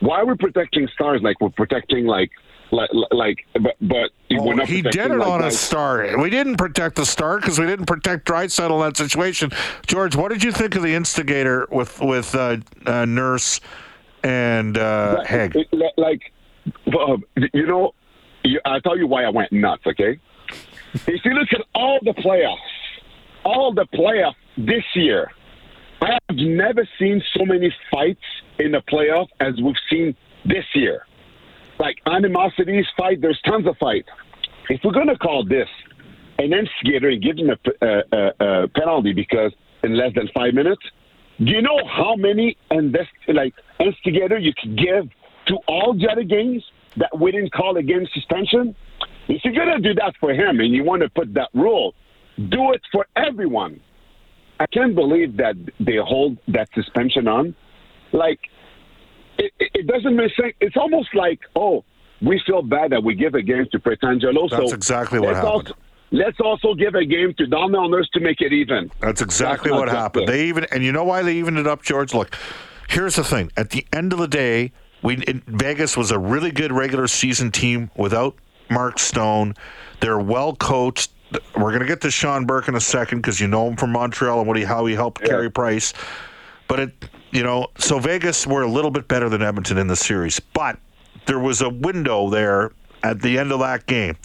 Why 0.00 0.20
are 0.20 0.26
we 0.26 0.36
protecting 0.36 0.88
stars 0.94 1.20
like 1.22 1.40
we're 1.40 1.50
protecting 1.50 2.06
like 2.06 2.30
like 2.70 2.90
like 3.10 3.46
but 3.54 3.76
but 3.80 4.10
oh, 4.38 4.64
he 4.64 4.82
did 4.82 4.96
it 4.96 5.16
like, 5.16 5.28
on 5.28 5.44
a 5.44 5.50
star. 5.50 6.18
We 6.18 6.30
didn't 6.30 6.56
protect 6.56 6.96
the 6.96 7.06
star 7.06 7.40
because 7.40 7.58
we 7.58 7.66
didn't 7.66 7.86
protect 7.86 8.26
Draisaitl 8.26 8.74
in 8.74 8.80
that 8.80 8.96
situation. 8.96 9.50
George, 9.86 10.14
what 10.14 10.30
did 10.30 10.44
you 10.44 10.52
think 10.52 10.76
of 10.76 10.82
the 10.82 10.94
instigator 10.94 11.66
with 11.70 12.00
with 12.00 12.34
uh, 12.34 12.58
uh, 12.86 13.04
Nurse 13.04 13.60
and 14.22 14.76
uh, 14.76 15.24
Hague? 15.24 15.56
Like, 15.96 16.32
uh, 16.86 17.16
you 17.52 17.66
know, 17.66 17.94
I'll 18.64 18.80
tell 18.80 18.98
you 18.98 19.06
why 19.06 19.24
I 19.24 19.30
went 19.30 19.52
nuts. 19.52 19.82
Okay, 19.86 20.18
if 21.06 21.24
you 21.24 21.32
look 21.32 21.48
at 21.52 21.62
all 21.74 21.98
the 22.02 22.12
playoffs, 22.12 22.56
all 23.44 23.72
the 23.72 23.86
playoffs 23.94 24.34
this 24.56 24.84
year, 24.94 25.30
I 26.00 26.18
have 26.28 26.38
never 26.38 26.88
seen 26.98 27.22
so 27.36 27.44
many 27.44 27.74
fights 27.90 28.20
in 28.58 28.72
the 28.72 28.82
playoff 28.90 29.28
as 29.40 29.54
we've 29.62 29.74
seen 29.90 30.16
this 30.44 30.64
year. 30.74 31.06
Like 31.78 31.98
animosities, 32.06 32.86
fight. 32.96 33.20
There's 33.20 33.40
tons 33.44 33.66
of 33.66 33.76
fight. 33.78 34.04
If 34.68 34.80
we're 34.84 34.92
gonna 34.92 35.16
call 35.16 35.44
this 35.44 35.68
an 36.38 36.52
instigator 36.52 37.08
and 37.08 37.22
give 37.22 37.36
him 37.36 37.50
a, 37.50 37.86
a, 37.86 38.02
a, 38.12 38.64
a 38.64 38.68
penalty 38.68 39.12
because 39.12 39.52
in 39.82 39.96
less 39.96 40.12
than 40.14 40.28
five 40.34 40.54
minutes, 40.54 40.82
do 41.38 41.52
you 41.52 41.62
know 41.62 41.80
how 41.86 42.16
many 42.16 42.56
invest 42.70 43.10
like 43.28 43.54
instigator 43.78 44.38
you 44.38 44.52
could 44.60 44.76
give 44.76 45.08
to 45.46 45.56
all 45.68 45.94
the 45.94 46.08
other 46.10 46.24
games 46.24 46.64
that 46.96 47.16
we 47.18 47.30
didn't 47.30 47.52
call 47.52 47.76
a 47.76 47.82
game 47.82 48.06
suspension? 48.12 48.74
If 49.28 49.44
you're 49.44 49.54
gonna 49.54 49.80
do 49.80 49.94
that 49.94 50.14
for 50.18 50.32
him 50.32 50.60
and 50.60 50.72
you 50.74 50.84
want 50.84 51.02
to 51.02 51.08
put 51.08 51.34
that 51.34 51.50
rule, 51.54 51.94
do 52.36 52.72
it 52.72 52.82
for 52.90 53.06
everyone. 53.16 53.80
I 54.60 54.66
can't 54.66 54.94
believe 54.94 55.36
that 55.36 55.54
they 55.78 55.96
hold 55.96 56.38
that 56.48 56.68
suspension 56.74 57.28
on. 57.28 57.54
Like, 58.12 58.40
it, 59.38 59.52
it 59.58 59.86
doesn't 59.86 60.16
make 60.16 60.34
sense. 60.34 60.54
It's 60.60 60.76
almost 60.76 61.14
like, 61.14 61.40
oh, 61.54 61.84
we 62.20 62.40
feel 62.44 62.62
bad 62.62 62.90
that 62.90 63.04
we 63.04 63.14
give 63.14 63.34
a 63.34 63.42
game 63.42 63.66
to 63.70 63.78
Pietrangelo. 63.78 64.50
That's 64.50 64.70
so 64.70 64.74
exactly 64.74 65.20
what 65.20 65.36
happened. 65.36 65.52
Also, 65.52 65.74
let's 66.10 66.40
also 66.40 66.74
give 66.74 66.94
a 66.94 67.04
game 67.04 67.34
to 67.38 67.46
Darnell 67.46 67.88
Nurse 67.88 68.08
to 68.14 68.20
make 68.20 68.40
it 68.40 68.52
even. 68.52 68.90
That's 69.00 69.22
exactly 69.22 69.70
That's 69.70 69.80
what 69.80 69.88
happened. 69.88 70.28
They 70.28 70.46
even, 70.48 70.66
and 70.72 70.82
you 70.82 70.92
know 70.92 71.04
why 71.04 71.22
they 71.22 71.36
evened 71.36 71.58
it 71.58 71.66
up, 71.66 71.82
George? 71.82 72.14
Look, 72.14 72.34
here's 72.88 73.16
the 73.16 73.24
thing. 73.24 73.50
At 73.56 73.70
the 73.70 73.86
end 73.92 74.12
of 74.12 74.18
the 74.18 74.28
day, 74.28 74.72
we 75.02 75.16
Vegas 75.46 75.96
was 75.96 76.10
a 76.10 76.18
really 76.18 76.50
good 76.50 76.72
regular 76.72 77.06
season 77.06 77.50
team 77.50 77.90
without 77.96 78.34
Mark 78.70 78.98
Stone. 78.98 79.54
They're 80.00 80.18
well 80.18 80.54
coached. 80.56 81.12
We're 81.56 81.70
going 81.70 81.80
to 81.80 81.86
get 81.86 82.00
to 82.02 82.10
Sean 82.10 82.46
Burke 82.46 82.68
in 82.68 82.74
a 82.74 82.80
second 82.80 83.20
because 83.20 83.38
you 83.40 83.48
know 83.48 83.68
him 83.68 83.76
from 83.76 83.92
Montreal 83.92 84.38
and 84.38 84.48
what 84.48 84.56
he 84.56 84.64
how 84.64 84.86
he 84.86 84.94
helped 84.94 85.20
yeah. 85.22 85.28
Carey 85.28 85.50
Price. 85.50 85.92
But 86.68 86.80
it, 86.80 87.04
you 87.30 87.42
know, 87.42 87.68
so 87.78 87.98
Vegas 87.98 88.46
were 88.46 88.62
a 88.62 88.68
little 88.68 88.90
bit 88.90 89.08
better 89.08 89.28
than 89.28 89.42
Edmonton 89.42 89.78
in 89.78 89.86
the 89.86 89.96
series, 89.96 90.40
but 90.40 90.78
there 91.26 91.38
was 91.38 91.60
a 91.60 91.68
window 91.68 92.30
there 92.30 92.72
at 93.02 93.20
the 93.20 93.38
end 93.38 93.52
of 93.52 93.60
that 93.60 93.86
game, 93.86 94.16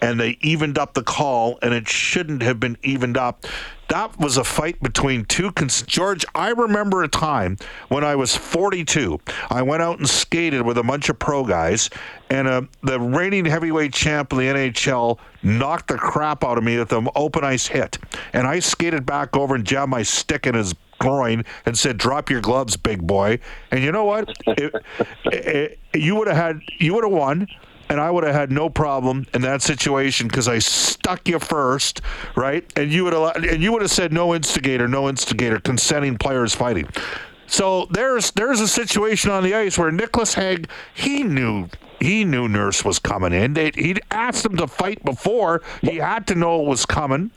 and 0.00 0.18
they 0.18 0.38
evened 0.40 0.78
up 0.78 0.94
the 0.94 1.02
call, 1.02 1.58
and 1.62 1.74
it 1.74 1.88
shouldn't 1.88 2.42
have 2.42 2.58
been 2.60 2.76
evened 2.82 3.16
up 3.16 3.44
that 3.90 4.20
was 4.20 4.36
a 4.36 4.44
fight 4.44 4.80
between 4.80 5.24
two. 5.24 5.50
Cons- 5.50 5.82
George, 5.82 6.24
I 6.32 6.50
remember 6.50 7.02
a 7.02 7.08
time 7.08 7.56
when 7.88 8.04
I 8.04 8.14
was 8.14 8.36
42. 8.36 9.18
I 9.50 9.62
went 9.62 9.82
out 9.82 9.98
and 9.98 10.08
skated 10.08 10.62
with 10.62 10.78
a 10.78 10.84
bunch 10.84 11.08
of 11.08 11.18
pro 11.18 11.44
guys, 11.44 11.90
and 12.30 12.46
uh, 12.46 12.62
the 12.84 13.00
reigning 13.00 13.44
heavyweight 13.44 13.92
champ 13.92 14.32
of 14.32 14.38
the 14.38 14.44
NHL 14.44 15.18
knocked 15.42 15.88
the 15.88 15.98
crap 15.98 16.44
out 16.44 16.56
of 16.56 16.62
me 16.62 16.78
with 16.78 16.92
an 16.92 17.08
open 17.16 17.42
ice 17.42 17.66
hit. 17.66 17.98
And 18.32 18.46
I 18.46 18.60
skated 18.60 19.04
back 19.04 19.36
over 19.36 19.56
and 19.56 19.64
jabbed 19.64 19.90
my 19.90 20.04
stick 20.04 20.46
in 20.46 20.54
his 20.54 20.72
groin 21.00 21.44
and 21.66 21.76
said, 21.76 21.98
"Drop 21.98 22.30
your 22.30 22.40
gloves, 22.40 22.76
big 22.76 23.04
boy." 23.04 23.40
And 23.72 23.82
you 23.82 23.90
know 23.90 24.04
what? 24.04 24.32
it, 24.46 24.72
it, 25.24 25.78
you 25.94 26.14
would 26.14 26.28
have 26.28 26.36
had, 26.36 26.60
you 26.78 26.94
would 26.94 27.02
have 27.02 27.12
won 27.12 27.48
and 27.90 28.00
I 28.00 28.10
would 28.10 28.24
have 28.24 28.34
had 28.34 28.52
no 28.52 28.70
problem 28.70 29.26
in 29.34 29.42
that 29.42 29.62
situation 29.62 30.28
because 30.28 30.46
I 30.46 30.60
stuck 30.60 31.28
you 31.28 31.40
first, 31.40 32.00
right? 32.36 32.64
And 32.76 32.90
you 32.92 33.04
would 33.04 33.12
have 33.12 33.36
and 33.44 33.62
you 33.62 33.72
would 33.72 33.82
have 33.82 33.90
said 33.90 34.12
no 34.12 34.34
instigator, 34.34 34.86
no 34.88 35.08
instigator, 35.08 35.58
consenting 35.58 36.16
players 36.16 36.54
fighting. 36.54 36.88
So 37.48 37.88
there's 37.90 38.30
there's 38.30 38.60
a 38.60 38.68
situation 38.68 39.32
on 39.32 39.42
the 39.42 39.54
ice 39.54 39.76
where 39.76 39.90
Nicolas 39.90 40.34
Hague 40.34 40.68
he 40.94 41.24
knew 41.24 41.68
he 41.98 42.24
knew 42.24 42.48
Nurse 42.48 42.84
was 42.84 43.00
coming 43.00 43.32
in. 43.32 43.54
They, 43.54 43.72
he'd 43.74 44.00
asked 44.12 44.46
him 44.46 44.56
to 44.56 44.68
fight 44.68 45.04
before. 45.04 45.62
He 45.82 45.96
had 45.96 46.28
to 46.28 46.34
know 46.36 46.62
it 46.62 46.66
was 46.66 46.86
coming. 46.86 47.30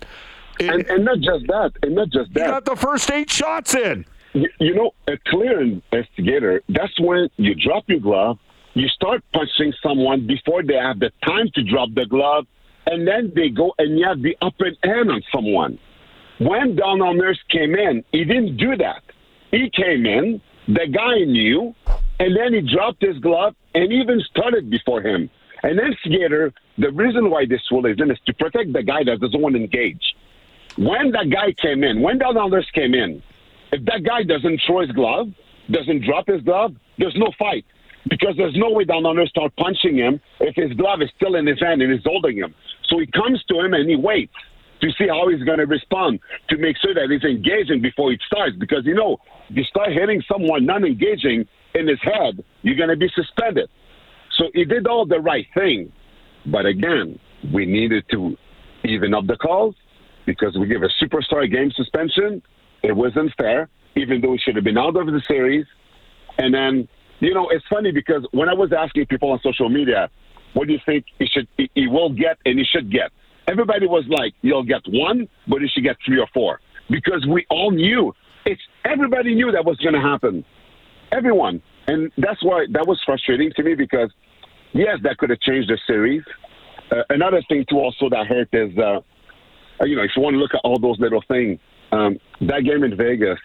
It, 0.59 0.69
and, 0.69 0.87
and, 0.87 1.03
not 1.03 1.17
just 1.17 1.47
that, 1.47 1.71
and 1.81 1.95
not 1.95 2.09
just 2.11 2.31
that. 2.35 2.39
He 2.39 2.45
got 2.45 2.63
the 2.63 2.75
first 2.75 3.11
eight 3.11 3.29
shots 3.29 3.73
in. 3.73 4.05
You, 4.33 4.47
you 4.59 4.75
know, 4.75 4.91
a 5.07 5.17
clear 5.27 5.81
instigator. 5.91 6.61
That's 6.69 6.97
when 6.99 7.29
you 7.37 7.55
drop 7.55 7.83
your 7.87 7.99
glove 7.99 8.37
you 8.73 8.87
start 8.89 9.23
punching 9.33 9.73
someone 9.83 10.25
before 10.25 10.63
they 10.63 10.75
have 10.75 10.99
the 10.99 11.11
time 11.23 11.49
to 11.53 11.63
drop 11.63 11.89
the 11.93 12.05
glove, 12.05 12.45
and 12.87 13.07
then 13.07 13.31
they 13.35 13.49
go 13.49 13.73
and 13.77 13.97
you 13.97 14.05
have 14.05 14.21
the 14.21 14.35
upper 14.41 14.71
hand 14.83 15.11
on 15.11 15.21
someone. 15.31 15.77
When 16.39 16.75
Darnell 16.75 17.13
Nurse 17.13 17.39
came 17.49 17.75
in, 17.75 18.03
he 18.11 18.25
didn't 18.25 18.57
do 18.57 18.75
that. 18.77 19.03
He 19.51 19.69
came 19.69 20.05
in, 20.05 20.41
the 20.67 20.87
guy 20.91 21.23
knew, 21.25 21.75
and 22.19 22.35
then 22.35 22.53
he 22.53 22.75
dropped 22.75 23.01
his 23.01 23.17
glove 23.19 23.53
and 23.75 23.93
even 23.93 24.19
started 24.31 24.69
before 24.69 25.01
him. 25.01 25.29
An 25.61 25.79
instigator, 25.79 26.51
the 26.77 26.91
reason 26.91 27.29
why 27.29 27.45
this 27.45 27.61
rule 27.71 27.85
is 27.85 27.97
in 27.99 28.11
is 28.11 28.17
to 28.25 28.33
protect 28.33 28.73
the 28.73 28.83
guy 28.83 29.03
that 29.05 29.21
doesn't 29.21 29.39
want 29.39 29.55
to 29.55 29.61
engage. 29.61 30.03
When 30.77 31.11
that 31.11 31.29
guy 31.29 31.53
came 31.61 31.83
in, 31.83 32.01
when 32.01 32.17
Darnell 32.17 32.49
Nurse 32.49 32.69
came 32.73 32.95
in, 32.95 33.21
if 33.71 33.85
that 33.85 34.03
guy 34.03 34.23
doesn't 34.23 34.61
throw 34.65 34.81
his 34.81 34.91
glove, 34.91 35.27
doesn't 35.71 36.03
drop 36.03 36.27
his 36.27 36.41
glove, 36.41 36.75
there's 36.97 37.15
no 37.15 37.31
fight 37.37 37.65
because 38.09 38.35
there's 38.37 38.55
no 38.55 38.71
way 38.71 38.83
down 38.83 39.05
under 39.05 39.25
start 39.27 39.55
punching 39.55 39.97
him 39.97 40.19
if 40.39 40.55
his 40.55 40.73
glove 40.73 41.01
is 41.01 41.09
still 41.15 41.35
in 41.35 41.47
his 41.47 41.59
hand 41.59 41.81
and 41.81 41.91
he's 41.91 42.03
holding 42.05 42.37
him. 42.37 42.53
So 42.89 42.99
he 42.99 43.07
comes 43.07 43.43
to 43.49 43.59
him 43.59 43.73
and 43.73 43.89
he 43.89 43.95
waits 43.95 44.33
to 44.81 44.91
see 44.97 45.07
how 45.07 45.29
he's 45.29 45.43
going 45.43 45.59
to 45.59 45.65
respond 45.65 46.19
to 46.49 46.57
make 46.57 46.75
sure 46.77 46.93
that 46.93 47.07
he's 47.09 47.23
engaging 47.23 47.81
before 47.81 48.11
it 48.11 48.21
starts. 48.27 48.55
Because 48.57 48.85
you 48.85 48.93
know, 48.93 49.17
if 49.49 49.55
you 49.55 49.63
start 49.63 49.93
hitting 49.93 50.21
someone 50.31 50.65
non 50.65 50.83
engaging 50.83 51.47
in 51.73 51.87
his 51.87 51.99
head, 52.01 52.43
you're 52.61 52.75
going 52.75 52.89
to 52.89 52.97
be 52.97 53.09
suspended. 53.15 53.69
So 54.37 54.45
he 54.53 54.65
did 54.65 54.87
all 54.87 55.05
the 55.05 55.19
right 55.19 55.45
thing. 55.53 55.91
But 56.45 56.65
again, 56.65 57.19
we 57.53 57.65
needed 57.65 58.03
to 58.11 58.35
even 58.83 59.13
up 59.13 59.27
the 59.27 59.37
calls 59.37 59.75
because 60.25 60.57
we 60.57 60.67
give 60.67 60.83
a 60.83 60.89
superstar 61.01 61.49
game 61.49 61.71
suspension. 61.71 62.41
It 62.83 62.95
wasn't 62.95 63.33
fair, 63.37 63.69
even 63.95 64.19
though 64.21 64.33
he 64.33 64.39
should 64.39 64.55
have 64.55 64.65
been 64.65 64.77
out 64.77 64.97
of 64.97 65.07
the 65.07 65.21
series. 65.27 65.65
And 66.37 66.53
then 66.53 66.87
you 67.23 67.33
know, 67.33 67.49
it's 67.49 67.65
funny 67.69 67.91
because 67.91 68.25
when 68.31 68.49
I 68.49 68.53
was 68.53 68.71
asking 68.73 69.07
people 69.07 69.31
on 69.31 69.39
social 69.41 69.69
media, 69.69 70.09
what 70.53 70.67
do 70.67 70.73
you 70.73 70.79
think 70.85 71.05
he 71.19 71.25
should 71.25 71.47
he, 71.57 71.69
he 71.73 71.87
will 71.87 72.09
get 72.09 72.37
and 72.45 72.59
he 72.59 72.65
should 72.65 72.91
get? 72.91 73.11
everybody 73.47 73.85
was 73.87 74.05
like, 74.07 74.33
"You'll 74.41 74.63
get 74.63 74.81
one, 74.87 75.27
but 75.47 75.61
you 75.61 75.67
should 75.67 75.83
get 75.83 75.97
three 76.05 76.19
or 76.19 76.27
four 76.33 76.59
because 76.89 77.25
we 77.27 77.45
all 77.49 77.71
knew 77.71 78.13
it's 78.45 78.61
everybody 78.85 79.35
knew 79.35 79.51
that 79.51 79.65
was 79.65 79.77
going 79.77 79.93
to 79.93 80.01
happen. 80.01 80.43
Everyone, 81.11 81.61
and 81.87 82.11
that's 82.17 82.43
why 82.43 82.65
that 82.71 82.87
was 82.87 83.01
frustrating 83.05 83.51
to 83.55 83.63
me 83.63 83.75
because 83.75 84.09
yes, 84.73 84.97
that 85.03 85.17
could 85.17 85.29
have 85.29 85.39
changed 85.41 85.69
the 85.69 85.77
series. 85.85 86.23
Uh, 86.91 87.03
another 87.09 87.41
thing 87.49 87.65
too, 87.69 87.79
also 87.79 88.09
that 88.09 88.27
hurt 88.27 88.49
is, 88.53 88.77
uh, 88.77 88.99
uh, 89.81 89.85
you 89.85 89.95
know, 89.95 90.03
if 90.03 90.11
you 90.15 90.21
want 90.21 90.33
to 90.33 90.37
look 90.37 90.53
at 90.53 90.61
all 90.63 90.79
those 90.79 90.99
little 90.99 91.23
things, 91.27 91.59
um, 91.91 92.17
that 92.41 92.63
game 92.63 92.83
in 92.83 92.95
Vegas 92.97 93.39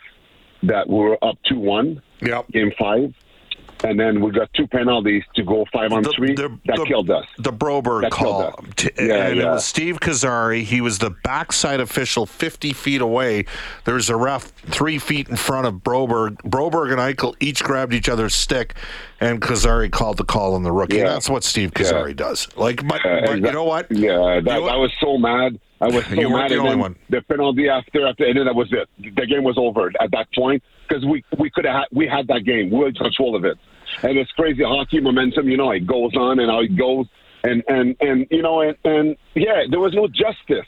that 0.63 0.89
we 0.89 0.97
were 0.97 1.19
up 1.23 1.37
two 1.49 1.59
one, 1.59 2.03
Yep. 2.23 2.49
game 2.51 2.73
five, 2.79 3.15
and 3.85 3.99
then 3.99 4.21
we 4.21 4.31
got 4.31 4.53
two 4.55 4.67
penalties 4.67 5.23
to 5.35 5.43
go 5.43 5.65
five 5.73 5.93
on 5.93 6.03
The- 6.03 6.13
three. 6.17 6.35
the- 6.35 6.49
that 6.67 6.77
the- 6.77 6.85
killed 6.85 7.11
us. 7.11 7.25
The 7.39 7.53
Broberg 7.53 8.03
That 8.03 8.11
call. 8.11 8.53
T- 8.77 8.91
Yeah, 8.99 9.29
and 9.29 9.39
it 9.39 9.45
was 9.45 9.65
Steve 9.65 10.01
Kozari. 10.01 10.63
He 10.63 10.81
was 10.81 10.99
the 10.99 11.11
backside 11.11 11.81
official 11.81 12.27
50 12.27 12.73
feet 12.73 13.01
away. 13.01 13.45
There 13.85 13.95
was 13.95 14.11
a 14.11 14.17
ref 14.17 14.45
three 14.71 14.99
feet 14.99 15.29
in 15.29 15.37
front 15.37 15.67
of 15.67 15.75
Broberg. 15.75 16.37
Broberg 16.43 16.91
and 16.93 17.01
Eichel 17.01 17.35
each 17.41 17.63
grabbed 17.63 17.95
each 17.95 18.09
other's 18.09 18.35
stick, 18.35 18.75
and 19.21 19.41
Kozari 19.41 19.91
called 19.91 20.17
the 20.17 20.25
call 20.25 20.55
on 20.55 20.63
the 20.63 20.73
rookie. 20.73 20.97
Yeah. 20.97 21.05
That's 21.11 21.31
what 21.31 21.45
Steve 21.45 21.73
Kozari 21.73 22.15
does. 22.17 22.49
Like, 22.57 22.87
but, 22.87 23.05
Uh, 23.05 23.21
but 23.27 23.35
you 23.37 23.53
know 23.53 23.65
what? 23.65 23.87
Yeah, 23.91 24.41
that, 24.43 24.55
You 24.61 24.61
know 24.61 24.67
I 24.69 24.77
was 24.77 24.93
so 25.01 25.17
mad. 25.19 25.59
I 25.81 25.87
was 25.87 26.05
so 26.09 26.15
You 26.15 26.31
mad. 26.31 26.51
the 26.51 26.57
only 26.57 26.75
one. 26.77 26.97
The 27.09 27.23
penalty 27.23 27.69
after, 27.69 28.07
after, 28.09 28.25
and 28.25 28.37
then 28.37 28.47
that 28.47 28.55
was 28.57 28.73
it. 28.73 28.89
The 28.99 29.27
game 29.27 29.45
was 29.45 29.57
over 29.57 29.93
at 30.01 30.11
that 30.11 30.27
point 30.35 30.61
because 30.89 31.05
we 31.05 31.23
we 31.39 31.51
could 31.51 31.65
have 31.67 31.75
had, 31.75 31.85
we 31.93 32.07
had 32.09 32.27
that 32.29 32.45
game. 32.45 32.71
We 32.71 32.79
were 32.79 32.89
in 32.89 32.95
control 32.95 33.37
of 33.37 33.45
it, 33.45 33.57
and 34.03 34.17
it's 34.19 34.31
crazy 34.33 34.63
hockey 34.63 35.01
momentum. 35.01 35.49
You 35.49 35.57
know, 35.57 35.71
it 35.71 35.87
goes 35.87 36.15
on 36.17 36.39
and 36.39 36.51
how 36.51 36.61
it 36.61 36.77
goes, 36.77 37.07
and 37.45 37.63
and 37.69 37.97
and 38.01 38.27
you 38.31 38.43
know, 38.43 38.61
and, 38.63 38.77
and 38.85 39.17
yeah, 39.35 39.63
there 39.71 39.81
was 39.81 39.95
no 39.95 40.07
justice. 40.09 40.67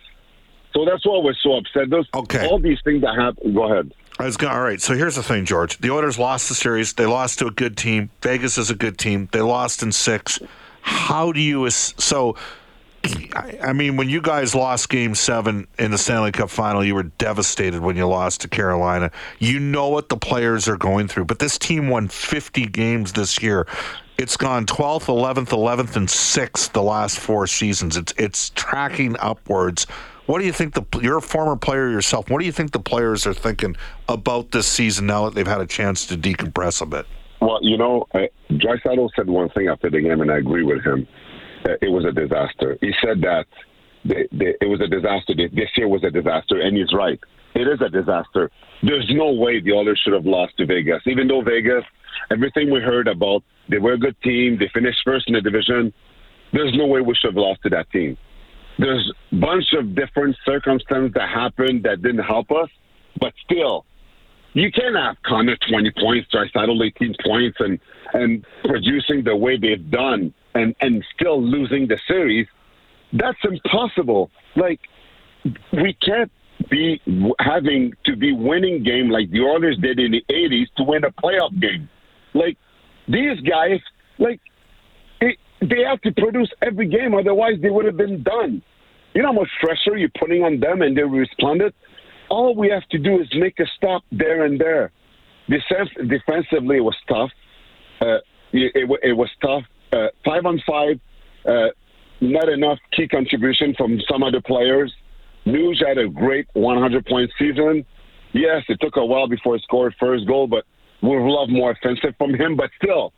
So 0.74 0.84
that's 0.84 1.04
why 1.04 1.20
we're 1.22 1.34
so 1.42 1.56
upset. 1.56 1.90
Those 1.90 2.06
Okay. 2.14 2.46
all 2.46 2.58
these 2.60 2.78
things 2.84 3.02
that 3.02 3.16
happen. 3.16 3.54
Go 3.54 3.70
ahead. 3.72 3.92
I 4.18 4.24
was 4.24 4.36
going, 4.36 4.52
all 4.52 4.60
right, 4.60 4.80
so 4.80 4.94
here's 4.94 5.16
the 5.16 5.22
thing, 5.22 5.46
George. 5.46 5.78
The 5.78 5.90
Oilers 5.90 6.18
lost 6.18 6.50
the 6.50 6.54
series. 6.54 6.92
They 6.92 7.06
lost 7.06 7.38
to 7.38 7.46
a 7.46 7.50
good 7.50 7.76
team. 7.76 8.10
Vegas 8.22 8.58
is 8.58 8.70
a 8.70 8.74
good 8.74 8.98
team. 8.98 9.28
They 9.32 9.40
lost 9.40 9.82
in 9.82 9.92
six. 9.92 10.38
How 10.82 11.32
do 11.32 11.40
you. 11.40 11.68
So, 11.70 12.36
I 13.62 13.72
mean, 13.72 13.96
when 13.96 14.10
you 14.10 14.20
guys 14.20 14.54
lost 14.54 14.88
game 14.90 15.14
seven 15.14 15.66
in 15.78 15.90
the 15.90 15.98
Stanley 15.98 16.32
Cup 16.32 16.50
final, 16.50 16.84
you 16.84 16.94
were 16.94 17.04
devastated 17.04 17.80
when 17.80 17.96
you 17.96 18.06
lost 18.06 18.42
to 18.42 18.48
Carolina. 18.48 19.10
You 19.38 19.58
know 19.58 19.88
what 19.88 20.10
the 20.10 20.16
players 20.16 20.68
are 20.68 20.76
going 20.76 21.08
through, 21.08 21.24
but 21.24 21.38
this 21.38 21.58
team 21.58 21.88
won 21.88 22.08
50 22.08 22.66
games 22.66 23.12
this 23.12 23.42
year. 23.42 23.66
It's 24.18 24.36
gone 24.36 24.66
12th, 24.66 25.06
11th, 25.06 25.48
11th, 25.48 25.96
and 25.96 26.08
6th 26.08 26.72
the 26.72 26.82
last 26.82 27.18
four 27.18 27.46
seasons. 27.46 27.96
It's 27.96 28.12
it's 28.18 28.50
tracking 28.50 29.16
upwards. 29.18 29.86
What 30.26 30.40
do 30.40 30.44
you 30.44 30.52
think 30.52 30.74
the 30.74 30.84
you're 31.00 31.16
a 31.16 31.22
former 31.22 31.56
player 31.56 31.88
yourself? 31.88 32.28
What 32.28 32.40
do 32.40 32.44
you 32.44 32.52
think 32.52 32.72
the 32.72 32.80
players 32.80 33.26
are 33.26 33.32
thinking 33.32 33.76
about 34.08 34.50
this 34.50 34.66
season 34.66 35.06
now 35.06 35.24
that 35.24 35.34
they've 35.34 35.46
had 35.46 35.62
a 35.62 35.66
chance 35.66 36.06
to 36.08 36.18
decompress 36.18 36.82
a 36.82 36.86
bit? 36.86 37.06
Well, 37.40 37.58
you 37.62 37.78
know, 37.78 38.06
uh, 38.12 38.26
Draisaitl 38.50 39.08
said 39.16 39.28
one 39.28 39.48
thing 39.48 39.68
after 39.68 39.88
the 39.88 40.02
game, 40.02 40.20
and 40.20 40.30
I 40.30 40.36
agree 40.36 40.64
with 40.64 40.84
him. 40.84 41.08
Uh, 41.64 41.72
it 41.82 41.90
was 41.90 42.04
a 42.04 42.12
disaster. 42.12 42.78
He 42.80 42.92
said 43.04 43.20
that 43.22 43.46
the, 44.04 44.28
the, 44.32 44.54
it 44.60 44.68
was 44.68 44.80
a 44.80 44.86
disaster. 44.86 45.34
This 45.34 45.70
year 45.76 45.88
was 45.88 46.04
a 46.04 46.10
disaster, 46.10 46.60
and 46.60 46.76
he's 46.76 46.92
right. 46.92 47.20
It 47.54 47.68
is 47.68 47.80
a 47.80 47.88
disaster. 47.88 48.50
There's 48.82 49.10
no 49.10 49.32
way 49.32 49.60
the 49.60 49.72
Oilers 49.72 50.00
should 50.02 50.14
have 50.14 50.24
lost 50.24 50.56
to 50.58 50.66
Vegas, 50.66 51.02
even 51.06 51.28
though 51.28 51.42
Vegas, 51.42 51.84
everything 52.30 52.70
we 52.70 52.80
heard 52.80 53.08
about, 53.08 53.42
they 53.68 53.78
were 53.78 53.92
a 53.92 53.98
good 53.98 54.16
team. 54.22 54.56
They 54.58 54.68
finished 54.72 55.00
first 55.04 55.28
in 55.28 55.34
the 55.34 55.40
division. 55.40 55.92
There's 56.52 56.72
no 56.74 56.86
way 56.86 57.00
we 57.00 57.14
should 57.14 57.34
have 57.34 57.36
lost 57.36 57.62
to 57.62 57.70
that 57.70 57.90
team. 57.90 58.16
There's 58.78 59.12
a 59.32 59.36
bunch 59.36 59.72
of 59.78 59.94
different 59.94 60.36
circumstances 60.44 61.12
that 61.14 61.28
happened 61.28 61.82
that 61.84 62.02
didn't 62.02 62.24
help 62.24 62.50
us, 62.50 62.70
but 63.20 63.34
still, 63.44 63.84
you 64.54 64.72
can't 64.72 64.96
have 64.96 65.16
Connor 65.24 65.56
20 65.68 65.92
points, 66.00 66.28
Draisaitl 66.34 66.84
18 66.84 67.14
points, 67.24 67.58
and 67.60 67.78
and 68.12 68.44
producing 68.64 69.22
the 69.22 69.36
way 69.36 69.56
they've 69.56 69.90
done, 69.90 70.34
and 70.54 70.74
and 70.80 71.04
still 71.14 71.42
losing 71.42 71.88
the 71.88 71.98
series. 72.06 72.46
That's 73.12 73.38
impossible. 73.44 74.30
Like 74.56 74.80
we 75.72 75.96
can't 76.02 76.30
be 76.68 77.00
having 77.38 77.92
to 78.04 78.16
be 78.16 78.32
winning 78.32 78.82
game 78.82 79.08
like 79.08 79.30
the 79.30 79.40
Oilers 79.40 79.78
did 79.78 79.98
in 79.98 80.12
the 80.12 80.24
80s 80.30 80.66
to 80.76 80.84
win 80.84 81.04
a 81.04 81.10
playoff 81.10 81.58
game. 81.58 81.88
Like 82.34 82.56
these 83.08 83.40
guys, 83.40 83.80
like 84.18 84.40
it, 85.20 85.38
they 85.60 85.82
have 85.88 86.00
to 86.02 86.12
produce 86.12 86.50
every 86.62 86.88
game, 86.88 87.14
otherwise 87.14 87.54
they 87.62 87.70
would 87.70 87.86
have 87.86 87.96
been 87.96 88.22
done. 88.22 88.62
You 89.14 89.22
know 89.22 89.28
how 89.28 89.40
much 89.40 89.48
pressure 89.60 89.96
you're 89.96 90.10
putting 90.18 90.42
on 90.42 90.60
them, 90.60 90.82
and 90.82 90.96
they 90.96 91.02
responded. 91.02 91.74
All 92.28 92.54
we 92.54 92.68
have 92.68 92.86
to 92.90 92.98
do 92.98 93.20
is 93.20 93.26
make 93.34 93.58
a 93.58 93.66
stop 93.76 94.04
there 94.12 94.44
and 94.44 94.60
there. 94.60 94.92
Defensively, 95.48 96.76
it 96.76 96.84
was 96.84 96.96
tough. 97.08 97.30
Uh, 98.00 98.18
it, 98.52 98.72
it, 98.74 99.00
it 99.02 99.12
was 99.12 99.28
tough. 99.42 99.64
Uh, 99.92 100.08
five 100.24 100.46
on 100.46 100.62
five, 100.66 101.00
uh, 101.46 101.68
not 102.20 102.48
enough 102.48 102.78
key 102.92 103.08
contribution 103.08 103.74
from 103.76 104.00
some 104.10 104.22
other 104.22 104.40
players. 104.40 104.92
Nuge 105.46 105.86
had 105.86 105.98
a 105.98 106.08
great 106.08 106.46
100 106.52 107.06
point 107.06 107.30
season. 107.38 107.84
Yes, 108.32 108.62
it 108.68 108.80
took 108.80 108.96
a 108.96 109.04
while 109.04 109.26
before 109.26 109.56
he 109.56 109.62
scored 109.62 109.94
first 109.98 110.26
goal, 110.26 110.46
but 110.46 110.64
we'd 111.02 111.18
love 111.18 111.48
more 111.48 111.72
offensive 111.72 112.14
from 112.18 112.34
him. 112.34 112.56
But 112.56 112.70
still, 112.82 113.12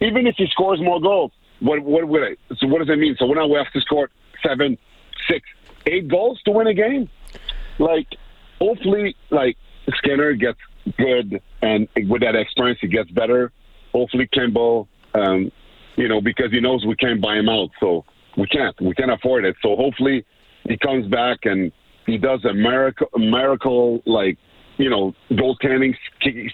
even 0.00 0.26
if 0.26 0.34
he 0.36 0.46
scores 0.50 0.80
more 0.80 1.00
goals, 1.00 1.30
what 1.60 1.80
what 1.80 2.08
would 2.08 2.22
it? 2.22 2.38
So 2.56 2.66
what 2.66 2.78
does 2.78 2.88
it 2.88 2.98
mean? 2.98 3.16
So 3.18 3.26
we're 3.26 3.36
now 3.36 3.46
we 3.46 3.56
have 3.56 3.72
to 3.72 3.80
score 3.80 4.10
seven, 4.44 4.78
six, 5.28 5.46
eight 5.86 6.08
goals 6.08 6.40
to 6.44 6.50
win 6.50 6.66
a 6.66 6.74
game. 6.74 7.08
Like, 7.78 8.08
hopefully, 8.60 9.16
like 9.30 9.56
Skinner 9.98 10.32
gets 10.34 10.58
good, 10.96 11.40
and 11.62 11.88
with 12.08 12.22
that 12.22 12.34
experience, 12.34 12.78
he 12.80 12.88
gets 12.88 13.10
better. 13.10 13.52
Hopefully, 13.92 14.28
Campbell, 14.32 14.88
um, 15.14 15.50
you 15.98 16.08
know, 16.08 16.20
because 16.20 16.50
he 16.50 16.60
knows 16.60 16.86
we 16.86 16.96
can't 16.96 17.20
buy 17.20 17.36
him 17.36 17.48
out, 17.48 17.70
so 17.80 18.04
we 18.36 18.46
can't, 18.46 18.74
we 18.80 18.94
can't 18.94 19.10
afford 19.10 19.44
it. 19.44 19.56
So 19.62 19.76
hopefully, 19.76 20.24
he 20.68 20.78
comes 20.78 21.06
back 21.08 21.38
and 21.44 21.72
he 22.06 22.16
does 22.16 22.44
a 22.44 22.54
miracle, 22.54 23.08
miracle 23.16 24.02
like 24.06 24.38
you 24.78 24.88
know, 24.88 25.12
goaltending 25.32 25.94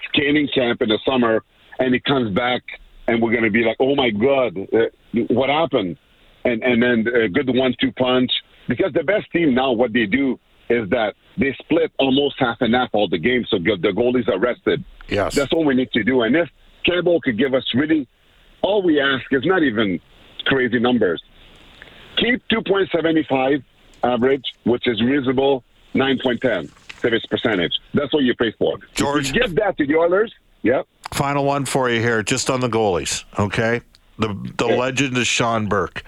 skating 0.09 0.49
camp 0.55 0.83
in 0.83 0.89
the 0.89 0.99
summer, 1.07 1.45
and 1.79 1.95
he 1.95 2.01
comes 2.01 2.35
back, 2.35 2.63
and 3.07 3.23
we're 3.23 3.31
going 3.31 3.45
to 3.45 3.51
be 3.51 3.65
like, 3.65 3.77
oh 3.81 3.95
my 3.95 4.11
god, 4.11 4.57
uh, 4.73 5.21
what 5.29 5.51
happened? 5.51 5.97
And 6.45 6.63
and 6.63 6.83
then 6.83 7.07
a 7.15 7.29
good 7.29 7.49
one-two 7.55 7.93
punch 7.93 8.33
because 8.67 8.93
the 8.95 9.05
best 9.05 9.31
team 9.31 9.55
now, 9.55 9.73
what 9.73 9.93
they 9.93 10.07
do 10.07 10.41
is 10.71 10.89
that 10.91 11.15
they 11.39 11.55
split 11.63 11.93
almost 11.99 12.37
half 12.39 12.57
and 12.61 12.75
half 12.75 12.89
all 12.93 13.09
the 13.09 13.19
games, 13.19 13.47
so 13.51 13.59
the 13.59 13.93
goalies 13.95 14.29
are 14.29 14.39
rested. 14.39 14.83
Yes. 15.09 15.35
That's 15.35 15.53
all 15.53 15.65
we 15.65 15.75
need 15.75 15.93
to 15.93 16.03
do. 16.03 16.23
And 16.23 16.35
if 16.35 16.49
Campbell 16.87 17.21
could 17.21 17.39
give 17.39 17.53
us 17.53 17.65
really, 17.75 18.09
all 18.65 18.83
we 18.83 18.99
ask 19.01 19.25
is 19.31 19.45
not 19.45 19.63
even 19.63 20.01
crazy 20.47 20.79
numbers. 20.81 21.23
Keep 22.17 22.49
2.75 22.49 23.63
average, 24.03 24.45
which 24.65 24.87
is 24.89 25.01
reasonable, 25.03 25.63
9.10 25.95 26.71
service 27.01 27.25
percentage. 27.27 27.73
That's 27.93 28.13
what 28.13 28.25
you 28.25 28.35
pay 28.35 28.53
for. 28.59 28.79
George. 28.95 29.33
Give 29.33 29.55
that 29.57 29.77
to 29.79 29.87
the 29.87 29.97
Oilers, 29.97 30.33
yep. 30.63 30.87
Final 31.13 31.45
one 31.45 31.67
for 31.67 31.91
you 31.91 32.01
here, 32.01 32.23
just 32.23 32.49
on 32.51 32.61
the 32.61 32.69
goalies. 32.69 33.25
Okay, 33.39 33.83
the 34.19 34.29
the 34.57 34.67
Yeah. 34.69 34.77
legend 34.77 35.17
is 35.19 35.27
Sean 35.27 35.67
Burke. 35.69 36.03